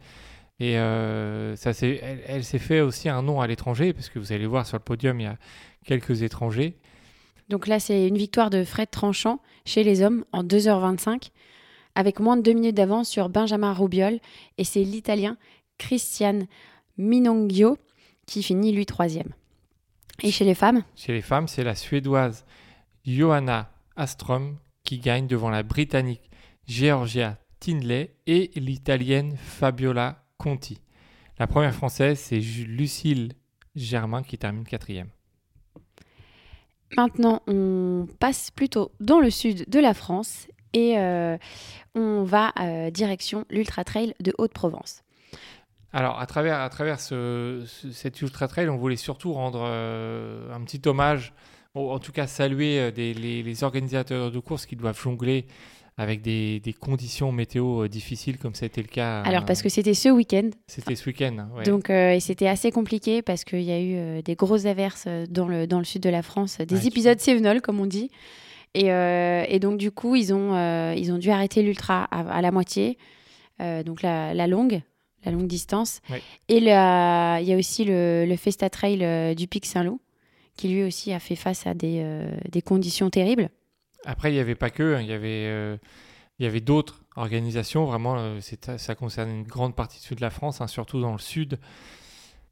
Et 0.59 0.77
euh, 0.77 1.55
ça, 1.57 1.71
elle, 1.81 2.21
elle 2.25 2.43
s'est 2.45 2.59
fait 2.59 2.79
aussi 2.79 3.09
un 3.09 3.21
nom 3.21 3.41
à 3.41 3.47
l'étranger, 3.47 3.91
parce 3.91 4.07
que 4.07 4.17
vous 4.19 4.31
allez 4.31 4.45
voir 4.45 4.65
sur 4.65 4.77
le 4.77 4.83
podium, 4.83 5.19
il 5.19 5.23
y 5.23 5.27
a 5.27 5.37
quelques 5.85 6.21
étrangers. 6.21 6.77
Donc 7.53 7.67
là, 7.67 7.79
c'est 7.79 8.07
une 8.07 8.17
victoire 8.17 8.49
de 8.49 8.63
Fred 8.63 8.89
Tranchant 8.89 9.39
chez 9.63 9.83
les 9.83 10.01
hommes 10.01 10.25
en 10.31 10.43
2h25, 10.43 11.29
avec 11.93 12.19
moins 12.19 12.35
de 12.35 12.41
2 12.41 12.53
minutes 12.53 12.75
d'avance 12.75 13.07
sur 13.07 13.29
Benjamin 13.29 13.73
Rubiol. 13.73 14.19
Et 14.57 14.63
c'est 14.63 14.83
l'Italien 14.83 15.37
Christian 15.77 16.47
Minonghio 16.97 17.77
qui 18.25 18.41
finit 18.41 18.71
lui 18.71 18.87
troisième. 18.87 19.33
Et 20.23 20.31
chez 20.31 20.45
les 20.45 20.55
femmes, 20.55 20.81
Chez 20.95 21.13
les 21.13 21.21
femmes, 21.21 21.47
c'est 21.47 21.63
la 21.63 21.75
Suédoise 21.75 22.43
Johanna 23.05 23.71
Astrom 23.95 24.57
qui 24.83 24.97
gagne 24.97 25.27
devant 25.27 25.51
la 25.51 25.61
Britannique 25.61 26.31
Georgia 26.65 27.37
Tinley 27.59 28.15
et 28.25 28.49
l'Italienne 28.55 29.37
Fabiola 29.37 30.25
Conti. 30.39 30.81
La 31.37 31.45
première 31.45 31.75
Française, 31.75 32.17
c'est 32.17 32.39
Lucille 32.39 33.33
Germain 33.75 34.23
qui 34.23 34.39
termine 34.39 34.63
quatrième. 34.63 35.09
Maintenant, 36.97 37.41
on 37.47 38.07
passe 38.19 38.51
plutôt 38.51 38.91
dans 38.99 39.19
le 39.19 39.29
sud 39.29 39.69
de 39.69 39.79
la 39.79 39.93
France 39.93 40.47
et 40.73 40.97
euh, 40.97 41.37
on 41.95 42.23
va 42.23 42.51
euh, 42.59 42.89
direction 42.89 43.45
l'Ultra 43.49 43.83
Trail 43.83 44.13
de 44.19 44.33
Haute-Provence. 44.37 45.03
Alors, 45.91 46.19
à 46.19 46.25
travers, 46.25 46.59
à 46.59 46.69
travers 46.69 46.99
ce, 46.99 47.63
ce- 47.67 47.91
cet 47.91 48.21
Ultra 48.21 48.47
Trail, 48.47 48.67
on 48.69 48.77
voulait 48.77 48.95
surtout 48.95 49.33
rendre 49.33 49.61
euh, 49.65 50.51
un 50.53 50.61
petit 50.63 50.81
hommage, 50.87 51.33
en 51.75 51.99
tout 51.99 52.11
cas 52.11 52.25
saluer 52.27 52.91
les 52.91 53.63
organisateurs 53.63 54.31
de 54.31 54.39
courses 54.39 54.65
qui 54.65 54.75
doivent 54.75 54.99
jongler 54.99 55.45
avec 55.97 56.21
des, 56.21 56.59
des 56.59 56.73
conditions 56.73 57.31
météo 57.31 57.83
euh, 57.83 57.87
difficiles, 57.87 58.37
comme 58.37 58.55
ça 58.55 58.65
a 58.65 58.67
été 58.67 58.81
le 58.81 58.87
cas. 58.87 59.21
Alors, 59.21 59.43
euh, 59.43 59.45
parce 59.45 59.61
que 59.61 59.69
c'était 59.69 59.93
ce 59.93 60.09
week-end, 60.09 60.49
C'était 60.67 60.95
ce 60.95 61.05
week-end. 61.07 61.35
hein, 61.39 61.49
ouais. 61.55 61.63
donc 61.63 61.89
euh, 61.89 62.13
et 62.13 62.19
c'était 62.19 62.47
assez 62.47 62.71
compliqué 62.71 63.21
parce 63.21 63.43
qu'il 63.43 63.61
y 63.61 63.71
a 63.71 63.79
eu 63.79 63.95
euh, 63.95 64.21
des 64.23 64.35
grosses 64.35 64.65
averses 64.65 65.05
euh, 65.07 65.25
dans 65.29 65.47
le, 65.47 65.67
dans 65.67 65.77
le 65.79 65.85
sud 65.85 66.01
de 66.01 66.09
la 66.09 66.23
France, 66.23 66.57
des 66.59 66.75
Ouais, 66.75 66.87
épisodes 66.87 67.19
Sévenol, 67.19 67.61
comme 67.61 67.79
on 67.79 67.85
dit. 67.85 68.09
Et, 68.73 68.91
euh, 68.91 69.45
et 69.47 69.59
donc, 69.59 69.77
du 69.77 69.91
coup, 69.91 70.15
ils 70.15 70.33
ont, 70.33 70.55
euh, 70.55 70.95
ils 70.97 71.11
ont 71.11 71.19
dû 71.19 71.29
arrêter 71.29 71.61
l'Ultra 71.61 72.05
à, 72.05 72.21
à 72.37 72.41
la 72.41 72.49
moitié, 72.51 72.97
euh, 73.61 73.83
donc 73.83 74.01
la, 74.01 74.33
la 74.33 74.47
longue, 74.47 74.81
la 75.25 75.31
longue 75.31 75.45
distance. 75.45 76.01
Ouais. 76.09 76.23
Et 76.49 76.57
il 76.57 76.63
y 76.63 76.71
a 76.71 77.55
aussi 77.55 77.85
le, 77.85 78.25
le 78.27 78.35
Festa 78.35 78.71
Trail 78.71 78.97
euh, 79.03 79.35
du 79.35 79.47
Pic 79.47 79.67
Saint-Loup, 79.67 80.01
qui 80.57 80.69
lui 80.69 80.81
aussi 80.83 81.13
a 81.13 81.19
fait 81.19 81.35
face 81.35 81.67
à 81.67 81.75
des, 81.75 81.99
euh, 82.01 82.31
des 82.51 82.63
conditions 82.63 83.11
terribles. 83.11 83.49
Après, 84.05 84.31
il 84.31 84.35
n'y 84.35 84.39
avait 84.39 84.55
pas 84.55 84.69
que, 84.69 84.95
hein, 84.95 85.01
il 85.01 85.07
y 85.07 85.13
avait, 85.13 85.47
euh, 85.47 85.77
avait 86.41 86.61
d'autres 86.61 87.03
organisations. 87.15 87.85
Vraiment, 87.85 88.15
euh, 88.17 88.39
ça 88.41 88.95
concerne 88.95 89.29
une 89.29 89.43
grande 89.43 89.75
partie 89.75 89.99
du 89.99 90.05
sud 90.05 90.17
de 90.17 90.21
la 90.21 90.29
France, 90.29 90.61
hein, 90.61 90.67
surtout 90.67 91.01
dans 91.01 91.13
le 91.13 91.19
sud. 91.19 91.59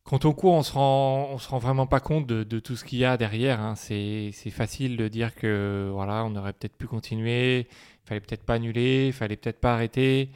Quand 0.03 0.25
on 0.25 0.33
court, 0.33 0.53
on 0.53 0.63
se 0.63 0.73
rend, 0.73 1.29
on 1.31 1.37
se 1.37 1.47
rend 1.49 1.59
vraiment 1.59 1.85
pas 1.87 1.99
compte 1.99 2.25
de, 2.25 2.59
tout 2.59 2.75
ce 2.75 2.83
qu'il 2.83 2.99
y 2.99 3.05
a 3.05 3.17
derrière. 3.17 3.59
hein. 3.59 3.75
C'est 3.75 4.31
facile 4.49 4.97
de 4.97 5.07
dire 5.07 5.35
que 5.35 5.89
voilà, 5.93 6.25
on 6.25 6.35
aurait 6.35 6.53
peut-être 6.53 6.75
pu 6.75 6.87
continuer, 6.87 7.67
il 7.69 8.07
fallait 8.07 8.21
peut-être 8.21 8.43
pas 8.43 8.55
annuler, 8.55 9.07
il 9.07 9.13
fallait 9.13 9.37
peut-être 9.37 9.59
pas 9.59 9.73
arrêter. 9.73 10.31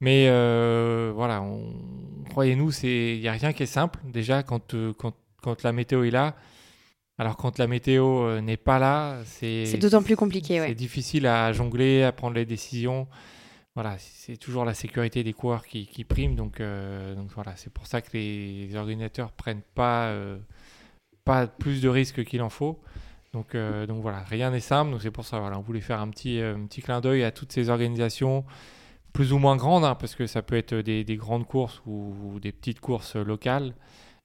Mais 0.00 0.26
euh, 0.28 1.12
voilà, 1.14 1.44
croyez-nous, 2.30 2.72
il 2.84 3.20
y 3.20 3.28
a 3.28 3.32
rien 3.32 3.52
qui 3.52 3.64
est 3.64 3.66
simple. 3.66 3.98
Déjà, 4.04 4.42
quand, 4.42 4.74
quand, 4.98 5.14
quand 5.40 5.62
la 5.62 5.72
météo 5.72 6.04
est 6.04 6.10
là, 6.10 6.36
alors 7.22 7.36
quand 7.36 7.60
la 7.60 7.68
météo 7.68 8.24
euh, 8.24 8.40
n'est 8.40 8.56
pas 8.56 8.80
là, 8.80 9.18
c'est 9.24 9.78
d'autant 9.78 10.02
plus 10.02 10.16
compliqué, 10.16 10.60
ouais. 10.60 10.66
c'est 10.66 10.74
difficile 10.74 11.28
à 11.28 11.52
jongler, 11.52 12.02
à 12.02 12.10
prendre 12.10 12.34
les 12.34 12.44
décisions. 12.44 13.06
Voilà, 13.76 13.94
c'est 13.96 14.36
toujours 14.36 14.64
la 14.64 14.74
sécurité 14.74 15.22
des 15.22 15.32
coureurs 15.32 15.64
qui, 15.64 15.86
qui 15.86 16.02
prime. 16.02 16.34
Donc, 16.34 16.58
euh, 16.58 17.14
donc 17.14 17.30
voilà, 17.32 17.54
c'est 17.54 17.72
pour 17.72 17.86
ça 17.86 18.02
que 18.02 18.08
les 18.14 18.74
organisateurs 18.74 19.30
prennent 19.30 19.62
pas, 19.76 20.06
euh, 20.06 20.36
pas 21.24 21.46
plus 21.46 21.80
de 21.80 21.88
risques 21.88 22.24
qu'il 22.24 22.42
en 22.42 22.50
faut. 22.50 22.80
Donc, 23.32 23.56
donc 23.56 24.02
voilà, 24.02 24.18
rien 24.24 24.50
n'est 24.50 24.58
simple. 24.58 24.90
Donc 24.90 25.00
c'est 25.00 25.12
pour 25.12 25.24
ça, 25.24 25.38
voilà, 25.38 25.60
on 25.60 25.62
voulait 25.62 25.80
faire 25.80 26.00
un 26.00 26.08
petit, 26.08 26.40
un 26.40 26.66
petit 26.66 26.82
clin 26.82 27.00
d'œil 27.00 27.22
à 27.22 27.30
toutes 27.30 27.52
ces 27.52 27.70
organisations, 27.70 28.44
plus 29.12 29.32
ou 29.32 29.38
moins 29.38 29.56
grandes, 29.56 29.84
hein, 29.84 29.94
parce 29.94 30.16
que 30.16 30.26
ça 30.26 30.42
peut 30.42 30.56
être 30.56 30.74
des, 30.74 31.04
des 31.04 31.16
grandes 31.16 31.46
courses 31.46 31.82
ou, 31.86 32.14
ou 32.24 32.40
des 32.40 32.50
petites 32.50 32.80
courses 32.80 33.14
locales. 33.14 33.74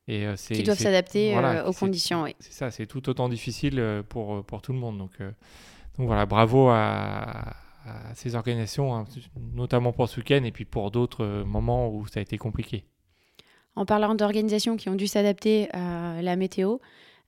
Et, 0.08 0.26
euh, 0.26 0.36
Qui 0.36 0.64
doivent 0.64 0.78
s'adapter 0.80 1.34
voilà, 1.34 1.64
euh, 1.64 1.70
aux 1.70 1.74
conditions, 1.74 2.24
oui. 2.24 2.36
c'est 2.40 2.54
ça, 2.54 2.72
c'est 2.72 2.86
tout 2.86 3.10
autant 3.10 3.28
difficile 3.28 3.78
euh, 3.80 4.04
pour, 4.04 4.44
pour 4.46 4.62
tout 4.62 4.72
le 4.72 4.80
monde. 4.80 4.98
Donc, 4.98 5.12
donc 5.20 6.08
voilà, 6.08 6.26
bravo 6.26 6.70
à, 6.70 7.54
à 7.86 8.16
ces 8.16 8.36
organisations, 8.36 8.96
hein, 8.96 9.06
notamment 9.54 9.92
pour 9.92 10.08
ce 10.08 10.20
week-end 10.20 10.44
et 10.44 10.52
puis 10.52 10.66
pour 10.66 10.92
d'autres 10.92 11.44
moments 11.46 11.90
où 11.90 12.08
ça 12.08 12.20
a 12.20 12.24
été 12.24 12.38
compliqué. 12.38 12.86
En 13.76 13.86
parlant 13.86 14.16
d'organisations 14.16 14.78
qui 14.78 14.90
ont 14.90 14.96
dû 14.96 15.08
s'adapter 15.08 15.70
à 15.72 16.22
la 16.22 16.36
météo, 16.36 16.78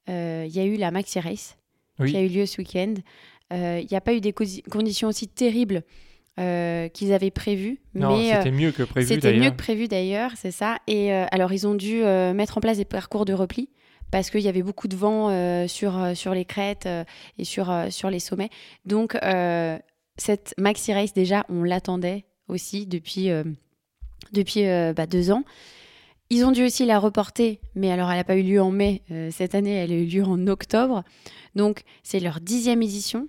euh, 0.10 0.46
il 0.48 0.56
y 0.56 0.60
a 0.60 0.66
eu 0.66 0.78
la 0.78 0.90
Maxi 0.90 1.20
Race 1.20 1.58
Oui. 2.00 2.12
qui 2.12 2.18
a 2.18 2.22
eu 2.22 2.28
lieu 2.28 2.46
ce 2.46 2.60
week-end. 2.60 2.96
Euh, 3.54 3.80
Il 3.82 3.88
n'y 3.90 3.98
a 3.98 4.02
pas 4.02 4.14
eu 4.14 4.22
des 4.22 4.34
conditions 4.34 5.10
aussi 5.10 5.28
terribles 5.28 5.84
euh, 6.40 6.88
qu'ils 6.90 7.14
avaient 7.14 7.32
prévues, 7.32 7.80
Non, 7.96 8.18
mais 8.18 8.34
euh, 8.34 8.38
c'était 8.38 8.52
mieux 8.52 8.72
que 8.72 8.84
prévu 8.84 9.08
c'était 9.08 9.38
mieux 9.38 9.52
que 9.52 9.56
prévu 9.56 9.88
d'ailleurs, 9.88 10.32
c'est 10.36 10.52
ça. 10.52 10.78
Et 10.88 11.14
euh, 11.14 11.26
alors 11.32 11.54
ils 11.54 11.68
ont 11.68 11.76
dû 11.76 12.02
mettre 12.34 12.58
en 12.58 12.62
place 12.62 12.78
des 12.78 12.86
parcours 12.86 13.26
de 13.26 13.34
repli 13.34 13.70
parce 14.12 14.30
qu'il 14.30 14.42
y 14.42 14.48
avait 14.48 14.64
beaucoup 14.64 14.88
de 14.88 14.96
vent 14.96 15.68
sur, 15.68 16.16
sur 16.16 16.34
les 16.34 16.46
crêtes 16.46 16.88
et 17.38 17.44
sur, 17.44 17.72
sur 17.90 18.10
les 18.10 18.20
sommets. 18.20 18.50
Donc 18.86 19.18
cette 20.18 20.54
Maxi 20.58 20.94
Race 20.94 21.14
déjà, 21.14 21.46
on 21.50 21.64
l'attendait 21.64 22.26
aussi 22.48 22.88
depuis, 22.88 23.30
depuis 24.34 24.66
bah, 24.96 25.06
deux 25.06 25.32
ans. 25.32 25.44
Ils 26.32 26.46
ont 26.46 26.52
dû 26.52 26.64
aussi 26.64 26.86
la 26.86 27.00
reporter, 27.00 27.60
mais 27.74 27.92
alors 27.92 28.12
elle 28.12 28.18
n'a 28.18 28.24
pas 28.24 28.36
eu 28.36 28.44
lieu 28.44 28.62
en 28.62 28.70
mai 28.70 29.02
euh, 29.10 29.30
cette 29.32 29.56
année, 29.56 29.74
elle 29.74 29.92
a 29.92 29.96
eu 29.96 30.06
lieu 30.06 30.24
en 30.24 30.46
octobre. 30.46 31.04
Donc 31.56 31.82
c'est 32.04 32.20
leur 32.20 32.40
dixième 32.40 32.84
édition. 32.84 33.28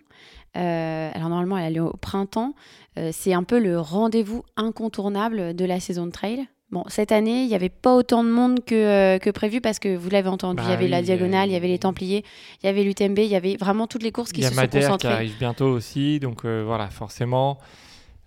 Euh, 0.57 1.11
alors 1.15 1.29
normalement 1.29 1.57
elle 1.59 1.65
a 1.67 1.71
lieu 1.71 1.83
au 1.83 1.97
printemps. 1.97 2.55
Euh, 2.99 3.11
c'est 3.13 3.33
un 3.35 3.45
peu 3.45 3.59
le 3.61 3.79
rendez-vous 3.81 4.43
incontournable 4.57 5.55
de 5.55 5.65
la 5.65 5.79
saison 5.81 6.07
de 6.07 6.11
trail. 6.11 6.47
Bon, 6.73 6.85
cette 6.87 7.11
année, 7.11 7.43
il 7.43 7.49
n'y 7.49 7.55
avait 7.57 7.69
pas 7.69 7.95
autant 7.97 8.23
de 8.23 8.31
monde 8.31 8.65
que, 8.65 8.75
euh, 8.75 9.19
que 9.19 9.31
prévu 9.31 9.61
parce 9.61 9.81
que 9.81 9.97
vous 9.97 10.09
l'avez 10.09 10.29
entendu, 10.29 10.59
Bah 10.59 10.63
il 10.67 10.71
y 10.71 10.73
avait 10.75 10.85
oui, 10.85 10.91
la 10.91 11.03
diagonale, 11.03 11.49
il 11.49 11.53
y 11.53 11.57
avait 11.57 11.67
les 11.67 11.81
Templiers, 11.81 12.25
il 12.63 12.67
y 12.67 12.69
avait 12.69 12.85
l'UTMB, 12.85 13.19
il 13.19 13.25
y 13.27 13.35
avait 13.35 13.57
vraiment 13.57 13.89
toutes 13.89 14.05
les 14.05 14.13
courses 14.13 14.31
qui 14.33 14.41
Il 14.41 14.45
y 14.45 14.47
a 14.47 14.51
se 14.51 14.55
sont 14.55 14.61
Madère 14.61 14.81
qui 14.83 14.87
concentrées. 14.87 15.09
arrive 15.13 15.37
bientôt 15.39 15.67
aussi, 15.67 16.21
donc 16.21 16.45
voilà, 16.45 16.89
forcément, 16.89 17.59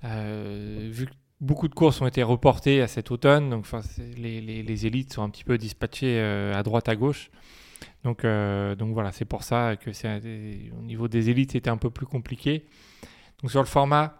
vu 0.03 1.06
que 1.06 1.12
beaucoup 1.39 1.68
de 1.68 1.74
courses 1.74 2.01
ont 2.01 2.08
été 2.08 2.24
reportées 2.24 2.82
à 2.82 2.88
cet 2.88 3.12
automne, 3.12 3.50
donc 3.50 3.65
les, 4.18 4.42
les- 4.42 4.63
les 4.63 4.86
élites 4.86 5.13
sont 5.13 5.24
un 5.24 5.30
petit 5.30 5.44
peu 5.46 5.58
dispatchées 5.58 6.20
à 6.53 6.62
droite 6.63 6.89
à 6.89 6.96
gauche. 6.96 7.30
Donc, 8.03 8.25
euh, 8.25 8.75
donc 8.75 8.93
voilà, 8.93 9.12
c'est 9.12 9.25
pour 9.25 9.43
ça 9.43 9.75
que 9.77 9.93
c'est 9.93 10.19
au 10.77 10.81
niveau 10.81 11.07
des 11.07 11.29
élites, 11.29 11.53
c'était 11.53 11.69
un 11.69 11.77
peu 11.77 11.89
plus 11.89 12.05
compliqué. 12.05 12.65
Donc 13.41 13.51
sur 13.51 13.62
le 13.62 13.67
format 13.67 14.19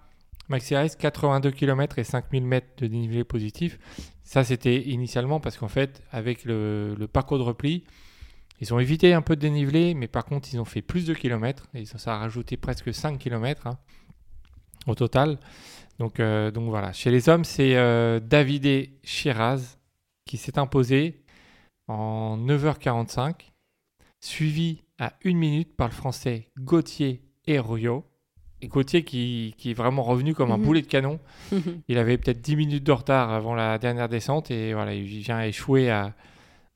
Maxi 0.50 0.76
Race, 0.76 0.96
82 0.96 1.52
km 1.52 2.00
et 2.00 2.04
5000 2.04 2.44
mètres 2.44 2.68
de 2.78 2.88
dénivelé 2.88 3.24
positif. 3.24 3.80
Ça, 4.24 4.44
c'était 4.44 4.82
initialement 4.82 5.40
parce 5.40 5.58
qu'en 5.58 5.68
fait, 5.68 6.04
avec 6.12 6.46
le, 6.46 6.96
parcours 7.12 7.38
de 7.38 7.44
repli, 7.44 7.84
ils 8.60 8.74
ont 8.74 8.80
évité 8.80 9.14
un 9.14 9.22
peu 9.22 9.36
de 9.36 9.42
dénivelé, 9.42 9.94
mais 9.94 10.08
par 10.08 10.26
contre, 10.26 10.50
ils 10.54 10.60
ont 10.60 10.66
fait 10.66 10.82
plus 10.82 11.06
de 11.06 11.14
kilomètres. 11.14 11.68
Et 11.74 11.86
ça, 11.86 12.16
a 12.16 12.18
rajouté 12.18 12.58
presque 12.58 12.94
5 12.94 13.18
km 13.18 13.70
au 14.88 14.96
total. 14.96 15.40
Donc, 16.00 16.20
euh, 16.20 16.52
donc 16.52 16.70
voilà. 16.70 16.92
Chez 16.94 17.12
les 17.12 17.30
hommes, 17.30 17.46
c'est 17.46 17.76
euh, 17.76 18.20
Davide 18.20 18.90
Chiraz 19.04 19.78
qui 20.26 20.38
s'est 20.38 20.58
imposé 20.58 21.24
en 21.88 22.38
9h45, 22.38 23.53
suivi 24.24 24.84
à 25.00 25.14
1 25.26 25.34
minute 25.36 25.76
par 25.76 25.88
le 25.90 25.94
français 25.94 26.50
Gauthier 26.58 27.22
Herriot. 27.48 28.06
Et 28.62 28.68
Gauthier 28.70 29.04
qui, 29.04 29.54
qui 29.58 29.72
est 29.72 29.74
vraiment 29.74 30.04
revenu 30.04 30.34
comme 30.34 30.52
un 30.52 30.58
Mhm. 30.58 30.64
boulet 30.64 30.82
de 30.82 30.88
canon. 30.88 31.20
Il 31.90 31.98
avait 31.98 32.18
peut-être 32.18 32.40
10 32.42 32.56
minutes 32.56 32.84
de 32.86 32.92
retard 32.94 33.32
avant 33.32 33.54
la 33.56 33.78
dernière 33.78 34.08
descente 34.08 34.50
et 34.52 34.74
voilà, 34.74 34.94
il 34.94 35.04
vient 35.04 35.42
échouer 35.42 35.90
à, 35.90 36.16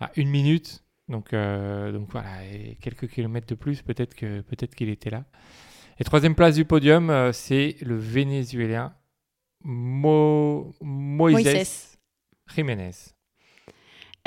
à 0.02 0.12
une 0.18 0.30
minute. 0.30 0.84
Donc, 1.08 1.32
euh, 1.32 1.94
donc 1.94 2.10
voilà, 2.12 2.44
et 2.46 2.78
quelques 2.82 3.08
kilomètres 3.08 3.48
de 3.48 3.56
plus, 3.56 3.82
peut-être 3.82 4.14
que 4.16 4.42
peut-être 4.42 4.76
qu'il 4.76 4.90
était 4.90 5.10
là. 5.10 5.24
Et 6.00 6.04
troisième 6.04 6.36
place 6.36 6.56
du 6.56 6.66
podium, 6.66 7.10
euh, 7.10 7.32
c'est 7.32 7.78
le 7.82 7.96
Vénézuélien 7.96 8.94
Mo- 9.64 10.74
Moises 10.82 11.44
Moises. 11.44 11.98
Jiménez. 12.54 12.92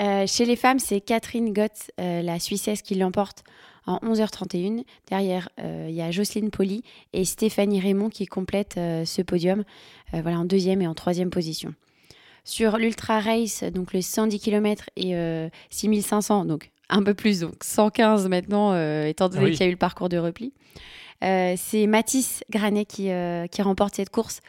Euh, 0.00 0.26
chez 0.26 0.44
les 0.44 0.56
femmes, 0.56 0.78
c'est 0.78 1.00
Catherine 1.00 1.52
Gott, 1.52 1.90
euh, 2.00 2.22
la 2.22 2.38
Suissesse, 2.38 2.82
qui 2.82 2.94
l'emporte 2.94 3.44
en 3.86 3.98
11h31. 3.98 4.84
Derrière, 5.08 5.48
euh, 5.60 5.86
il 5.88 5.94
y 5.94 6.02
a 6.02 6.10
Jocelyne 6.10 6.50
Poli 6.50 6.82
et 7.12 7.24
Stéphanie 7.24 7.80
Raymond 7.80 8.08
qui 8.08 8.26
complètent 8.26 8.76
ce 8.78 9.22
podium 9.22 9.64
voilà, 10.12 10.38
en 10.38 10.44
deuxième 10.44 10.82
et 10.82 10.86
en 10.86 10.94
troisième 10.94 11.30
position. 11.30 11.74
Sur 12.44 12.78
l'Ultra 12.78 13.20
Race, 13.20 13.64
donc 13.64 13.92
le 13.92 14.00
110 14.00 14.38
km 14.40 14.86
et 14.96 15.14
euh, 15.14 15.48
6500, 15.70 16.46
donc 16.46 16.70
un 16.88 17.02
peu 17.02 17.14
plus, 17.14 17.40
donc 17.40 17.54
115 17.62 18.28
maintenant, 18.28 18.74
étant 19.04 19.28
donné 19.28 19.44
Oui. 19.44 19.50
qu'il 19.52 19.60
y 19.60 19.64
a 19.64 19.68
eu 19.68 19.72
le 19.72 19.76
parcours 19.76 20.08
de 20.08 20.18
repli. 20.18 20.52
Euh, 21.22 21.54
c'est 21.56 21.86
Mathis 21.86 22.42
Granet 22.50 22.86
qui, 22.86 23.10
euh, 23.10 23.46
qui 23.46 23.60
remporte 23.60 23.96
cette 23.96 24.10
course 24.10 24.40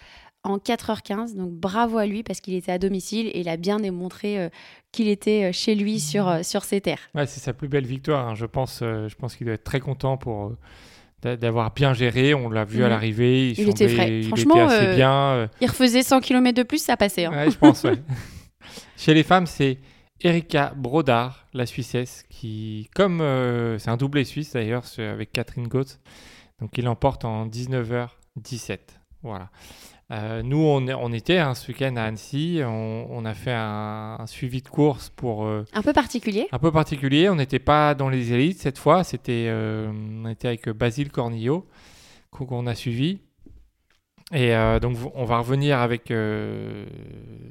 en 0.44 0.58
4h15. 0.58 1.36
Donc 1.36 1.52
bravo 1.52 1.98
à 1.98 2.06
lui 2.06 2.24
parce 2.24 2.42
qu'il 2.42 2.54
était 2.56 2.72
à 2.72 2.78
domicile 2.80 3.28
et 3.28 3.40
il 3.42 3.50
a 3.50 3.58
bien 3.58 3.80
démontré 3.80 4.40
euh, 4.40 4.50
qu'il 4.92 5.08
était 5.08 5.46
euh, 5.46 5.52
chez 5.52 5.76
lui 5.76 6.00
sur, 6.00 6.28
euh, 6.28 6.44
sur 6.44 6.64
ses 6.64 6.82
terres. 6.82 7.00
Ouais, 7.16 7.26
c'est 7.28 7.40
sa 7.40 7.54
plus 7.54 7.68
belle 7.68 7.86
victoire. 7.86 8.28
hein. 8.30 8.36
Je 8.36 8.46
pense, 8.46 8.80
euh, 8.82 9.08
je 9.08 9.16
pense 9.16 9.36
qu'il 9.36 9.46
doit 9.46 9.54
être 9.56 9.64
très 9.64 9.80
content 9.80 10.18
pour 10.18 10.54
d'a- 11.22 11.38
d'avoir 11.38 11.72
bien 11.74 11.94
géré. 11.94 12.34
On 12.34 12.50
l'a 12.50 12.66
vu 12.66 12.82
à 12.82 12.86
Mhm. 12.86 12.90
l'arrivée. 12.90 13.52
Il 13.52 13.70
était 13.70 13.88
frais. 13.88 14.20
Il 14.22 14.28
Franchement, 14.28 14.66
était 14.66 14.74
assez 14.76 14.96
bien. 14.96 15.50
Il 15.62 15.68
refaisait 15.68 16.04
100 16.04 16.20
km 16.22 16.58
de 16.58 16.64
plus, 16.64 16.84
ça 16.84 16.98
passait. 16.98 17.26
hein. 17.26 17.32
Ouais, 17.32 17.52
je 17.52 17.58
pense, 17.58 17.84
ouais. 17.84 17.94
Chez 18.98 19.14
les 19.14 19.24
femmes, 19.24 19.46
c'est 19.48 19.78
Erika 20.24 20.74
Brodard, 20.76 21.48
la 21.54 21.66
Suissesse, 21.66 22.24
qui, 22.30 22.90
comme 22.96 23.20
c'est 23.80 23.90
un 23.90 23.98
doublé 23.98 24.24
suisse 24.24 24.54
d'ailleurs, 24.54 24.84
avec 25.00 25.32
Catherine 25.32 25.68
Gotz, 25.68 26.00
donc 26.60 26.78
il 26.78 26.86
l'emporte 26.86 27.26
en 27.26 27.48
19h17. 27.48 28.80
Voilà. 29.24 29.50
Euh, 30.12 30.44
nous, 30.44 30.58
on, 30.58 31.14
était 31.14 31.38
hein, 31.38 31.56
ce 31.56 31.70
week-end 31.70 31.96
à 31.96 32.04
Annecy. 32.04 32.60
On, 32.64 33.08
on 33.10 33.24
a 33.24 33.34
fait 33.34 33.54
un, 33.54 34.18
un 34.20 34.28
suivi 34.28 34.62
de 34.62 34.68
course 34.68 35.10
pour 35.10 35.46
euh, 35.46 35.64
Un 35.74 35.82
peu 35.82 35.94
particulier. 35.94 36.48
un 36.52 36.60
peu 36.60 36.72
particulier. 36.72 37.30
On 37.30 37.36
n'était 37.36 37.60
pas 37.60 37.96
dans 37.96 38.10
les 38.10 38.34
élites 38.34 38.60
cette 38.60 38.78
fois. 38.78 39.06
C'était, 39.06 39.46
euh, 39.48 39.90
on 40.24 40.28
était 40.28 40.50
avec 40.50 40.68
Basile 40.70 41.12
Cornillo 41.12 41.66
qu'on 42.30 42.68
a 42.68 42.76
suivi. 42.76 43.20
Et 44.34 44.54
donc, 44.82 44.96
on 45.16 45.26
va 45.26 45.40
revenir 45.40 45.80
avec 45.80 46.14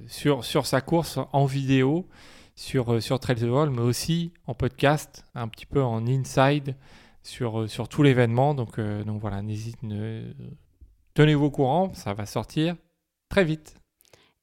sur, 0.07 0.43
sur 0.43 0.65
sa 0.65 0.81
course 0.81 1.19
en 1.35 1.45
vidéo 1.45 2.09
sur, 2.57 3.03
sur 3.03 3.21
Trails 3.21 3.41
the 3.41 3.43
World, 3.43 3.75
mais 3.75 3.83
aussi 3.83 4.33
en 4.47 4.55
podcast, 4.55 5.27
un 5.35 5.49
petit 5.49 5.67
peu 5.67 5.83
en 5.83 6.07
inside 6.07 6.77
sur, 7.23 7.69
sur 7.69 7.87
tout 7.91 8.03
l'événement. 8.03 8.55
Donc, 8.55 8.81
donc 8.81 9.21
voilà, 9.21 9.43
n'hésite, 9.43 9.83
ne... 9.83 10.33
tenez-vous 11.15 11.47
au 11.47 11.51
courant, 11.51 11.93
ça 11.95 12.15
va 12.15 12.27
sortir 12.27 12.77
très 13.29 13.45
vite. 13.45 13.81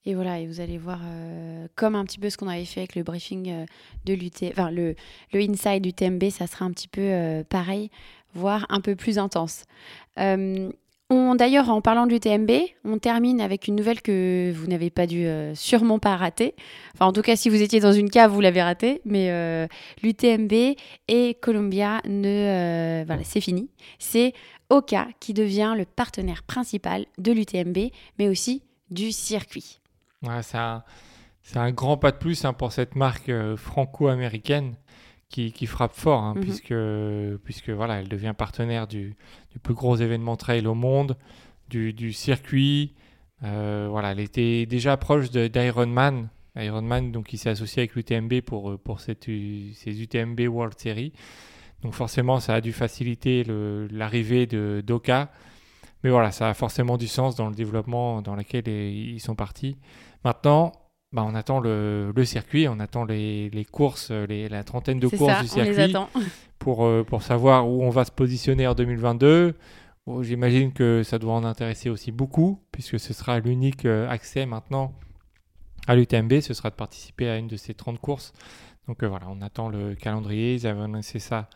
Et 0.07 0.15
voilà, 0.15 0.39
et 0.39 0.47
vous 0.47 0.61
allez 0.61 0.77
voir 0.77 1.01
euh, 1.03 1.67
comme 1.75 1.93
un 1.93 2.05
petit 2.05 2.17
peu 2.17 2.29
ce 2.29 2.37
qu'on 2.37 2.47
avait 2.47 2.63
fait 2.63 2.79
avec 2.79 2.95
le 2.95 3.03
briefing 3.03 3.51
euh, 3.51 3.65
de 4.05 4.13
l'UT, 4.13 4.31
enfin 4.49 4.71
le, 4.71 4.95
le 5.33 5.41
inside 5.41 5.81
du 5.81 5.91
TMB, 5.91 6.29
ça 6.29 6.47
sera 6.47 6.63
un 6.63 6.71
petit 6.71 6.87
peu 6.87 7.01
euh, 7.01 7.43
pareil, 7.43 7.91
voire 8.33 8.65
un 8.69 8.79
peu 8.79 8.95
plus 8.95 9.19
intense. 9.19 9.65
D'ailleurs, 11.09 11.69
en 11.69 11.81
parlant 11.81 12.07
du 12.07 12.19
TMB, 12.19 12.51
on 12.85 12.97
termine 12.99 13.41
avec 13.41 13.67
une 13.67 13.75
nouvelle 13.75 14.01
que 14.01 14.51
vous 14.55 14.67
n'avez 14.67 14.89
pas 14.89 15.07
dû 15.07 15.27
sûrement 15.53 15.99
pas 15.99 16.17
rater. 16.17 16.55
Enfin, 16.95 17.05
en 17.05 17.13
tout 17.13 17.21
cas, 17.21 17.35
si 17.35 17.49
vous 17.49 17.61
étiez 17.61 17.79
dans 17.79 17.93
une 17.93 18.09
cave, 18.09 18.31
vous 18.31 18.41
l'avez 18.41 18.61
raté. 18.61 19.01
Mais 19.05 19.29
l'UTMB 20.03 20.75
et 21.07 21.37
Columbia, 21.39 22.01
ne, 22.05 23.03
voilà, 23.05 23.23
c'est 23.23 23.39
fini. 23.39 23.69
C'est 23.99 24.33
Oka 24.69 25.07
qui 25.19 25.33
devient 25.33 25.73
le 25.77 25.85
partenaire 25.85 26.43
principal 26.43 27.05
de 27.17 27.31
l'UTMB, 27.31 27.91
mais 28.19 28.27
aussi 28.27 28.63
du 28.91 29.11
circuit. 29.11 29.79
Ouais, 30.23 30.41
c'est 30.43 30.57
un, 30.57 31.71
grand 31.71 31.97
pas 31.97 32.11
de 32.11 32.17
plus 32.17 32.43
hein, 32.45 32.53
pour 32.53 32.71
cette 32.71 32.95
marque 32.95 33.29
euh, 33.29 33.55
franco-américaine 33.55 34.75
qui, 35.29 35.51
qui 35.51 35.65
frappe 35.67 35.93
fort, 35.93 36.21
hein, 36.21 36.33
Mhm. 36.35 36.41
puisque, 36.41 36.73
puisque 37.43 37.69
voilà, 37.69 37.99
elle 37.99 38.07
devient 38.07 38.33
partenaire 38.37 38.87
du, 38.87 39.15
du 39.51 39.59
plus 39.59 39.73
gros 39.73 39.95
événement 39.95 40.35
trail 40.37 40.65
au 40.67 40.73
monde, 40.73 41.17
du, 41.69 41.93
du 41.93 42.13
circuit. 42.13 42.93
Euh, 43.43 43.87
voilà, 43.89 44.11
elle 44.11 44.19
était 44.19 44.65
déjà 44.65 44.97
proche 44.97 45.29
d'Ironman. 45.29 46.29
Ironman, 46.55 47.11
donc, 47.11 47.27
qui 47.27 47.37
s'est 47.37 47.49
associé 47.51 47.81
avec 47.81 47.93
l'UTMB 47.95 48.41
pour, 48.41 48.71
euh, 48.71 48.77
pour 48.77 48.99
cette, 48.99 49.25
ces 49.25 50.01
UTMB 50.01 50.39
World 50.47 50.79
Series. 50.79 51.13
Donc 51.83 51.93
forcément, 51.93 52.39
ça 52.39 52.55
a 52.55 52.61
dû 52.61 52.73
faciliter 52.73 53.43
l'arrivée 53.91 54.47
de 54.47 54.83
d'Oka. 54.85 55.29
Mais 56.03 56.09
voilà, 56.09 56.31
ça 56.31 56.49
a 56.49 56.53
forcément 56.53 56.97
du 56.97 57.07
sens 57.07 57.35
dans 57.35 57.49
le 57.49 57.55
développement 57.55 58.21
dans 58.21 58.35
lequel 58.35 58.67
ils 58.67 59.19
sont 59.19 59.35
partis. 59.35 59.77
Maintenant, 60.23 60.73
bah, 61.13 61.23
on 61.25 61.35
attend 61.35 61.59
le, 61.59 62.11
le 62.15 62.25
circuit, 62.25 62.67
on 62.67 62.79
attend 62.79 63.05
les, 63.05 63.49
les 63.49 63.65
courses, 63.65 64.11
les, 64.11 64.49
la 64.49 64.63
trentaine 64.63 64.99
de 64.99 65.07
courses 65.07 65.33
ça, 65.33 65.41
du 65.41 65.47
circuit 65.47 65.93
pour, 66.59 66.85
euh, 66.85 67.03
pour 67.03 67.23
savoir 67.23 67.67
où 67.69 67.83
on 67.83 67.89
va 67.89 68.03
se 68.05 68.11
positionner 68.11 68.67
en 68.67 68.73
2022. 68.73 69.55
Bon, 70.05 70.23
J'imagine 70.23 70.73
que 70.73 71.03
ça 71.03 71.17
doit 71.17 71.33
en 71.33 71.43
intéresser 71.43 71.89
aussi 71.89 72.11
beaucoup, 72.11 72.61
puisque 72.71 72.99
ce 72.99 73.13
sera 73.13 73.39
l'unique 73.39 73.85
euh, 73.85 74.09
accès 74.09 74.45
maintenant 74.45 74.93
à 75.87 75.95
l'UTMB, 75.95 76.41
ce 76.41 76.53
sera 76.53 76.69
de 76.69 76.75
participer 76.75 77.29
à 77.29 77.37
une 77.37 77.47
de 77.47 77.55
ces 77.55 77.73
30 77.73 77.99
courses. 77.99 78.33
Donc 78.87 79.01
euh, 79.03 79.07
voilà, 79.07 79.27
on 79.29 79.41
attend 79.41 79.69
le 79.69 79.95
calendrier, 79.95 80.55
ils 80.55 80.67
avaient 80.67 80.81
annoncé 80.81 81.19
ça 81.19 81.49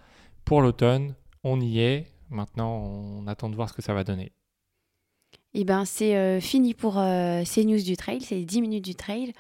pour 0.51 0.62
l'automne, 0.62 1.15
on 1.46 1.62
y 1.62 1.79
est, 1.79 2.08
maintenant 2.29 2.75
on 2.75 3.25
attend 3.27 3.50
de 3.50 3.55
voir 3.55 3.70
ce 3.70 3.74
que 3.74 3.81
ça 3.81 3.93
va 3.93 4.03
donner. 4.03 4.34
Eh 5.53 5.63
ben, 5.63 5.86
c'est 5.86 6.17
euh, 6.17 6.41
fini 6.41 6.74
pour 6.74 6.98
euh, 6.98 7.43
ces 7.46 7.63
news 7.63 7.81
du 7.81 7.96
trail, 7.96 8.20
ces 8.20 8.43
10 8.43 8.62
minutes 8.62 8.84
du 8.84 8.93
trail. 8.93 9.31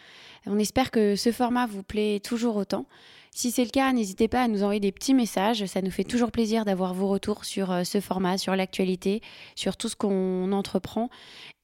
On 0.45 0.57
espère 0.57 0.89
que 0.89 1.17
ce 1.17 1.33
format 1.33 1.65
vous 1.65 1.83
plaît 1.83 2.21
toujours 2.21 2.55
autant. 2.55 2.85
Si 3.31 3.51
c'est 3.51 3.65
le 3.65 3.71
cas, 3.71 3.91
n'hésitez 3.91 4.29
pas 4.29 4.43
à 4.43 4.47
nous 4.47 4.63
envoyer 4.63 4.79
des 4.79 4.93
petits 4.93 5.13
messages. 5.13 5.65
Ça 5.65 5.81
nous 5.81 5.91
fait 5.91 6.05
toujours 6.05 6.31
plaisir 6.31 6.63
d'avoir 6.63 6.93
vos 6.93 7.09
retours 7.09 7.43
sur 7.43 7.73
euh, 7.73 7.83
ce 7.83 7.99
format, 7.99 8.37
sur 8.37 8.55
l'actualité, 8.55 9.19
sur 9.57 9.75
tout 9.75 9.89
ce 9.89 9.97
qu'on 9.97 10.53
entreprend. 10.53 11.09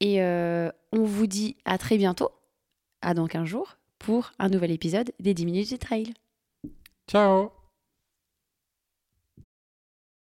Et 0.02 0.22
on 0.22 1.04
vous 1.04 1.26
dit 1.26 1.56
à 1.64 1.78
très 1.78 1.96
bientôt, 1.96 2.32
à 3.02 3.14
dans 3.14 3.28
15 3.28 3.46
jours, 3.46 3.78
pour 3.98 4.34
un 4.40 4.50
nouvel 4.50 4.72
épisode 4.72 5.14
des 5.22 5.34
10 5.34 5.46
minutes 5.46 5.70
du 5.70 5.78
trail. 5.78 6.14
Ciao 7.10 7.57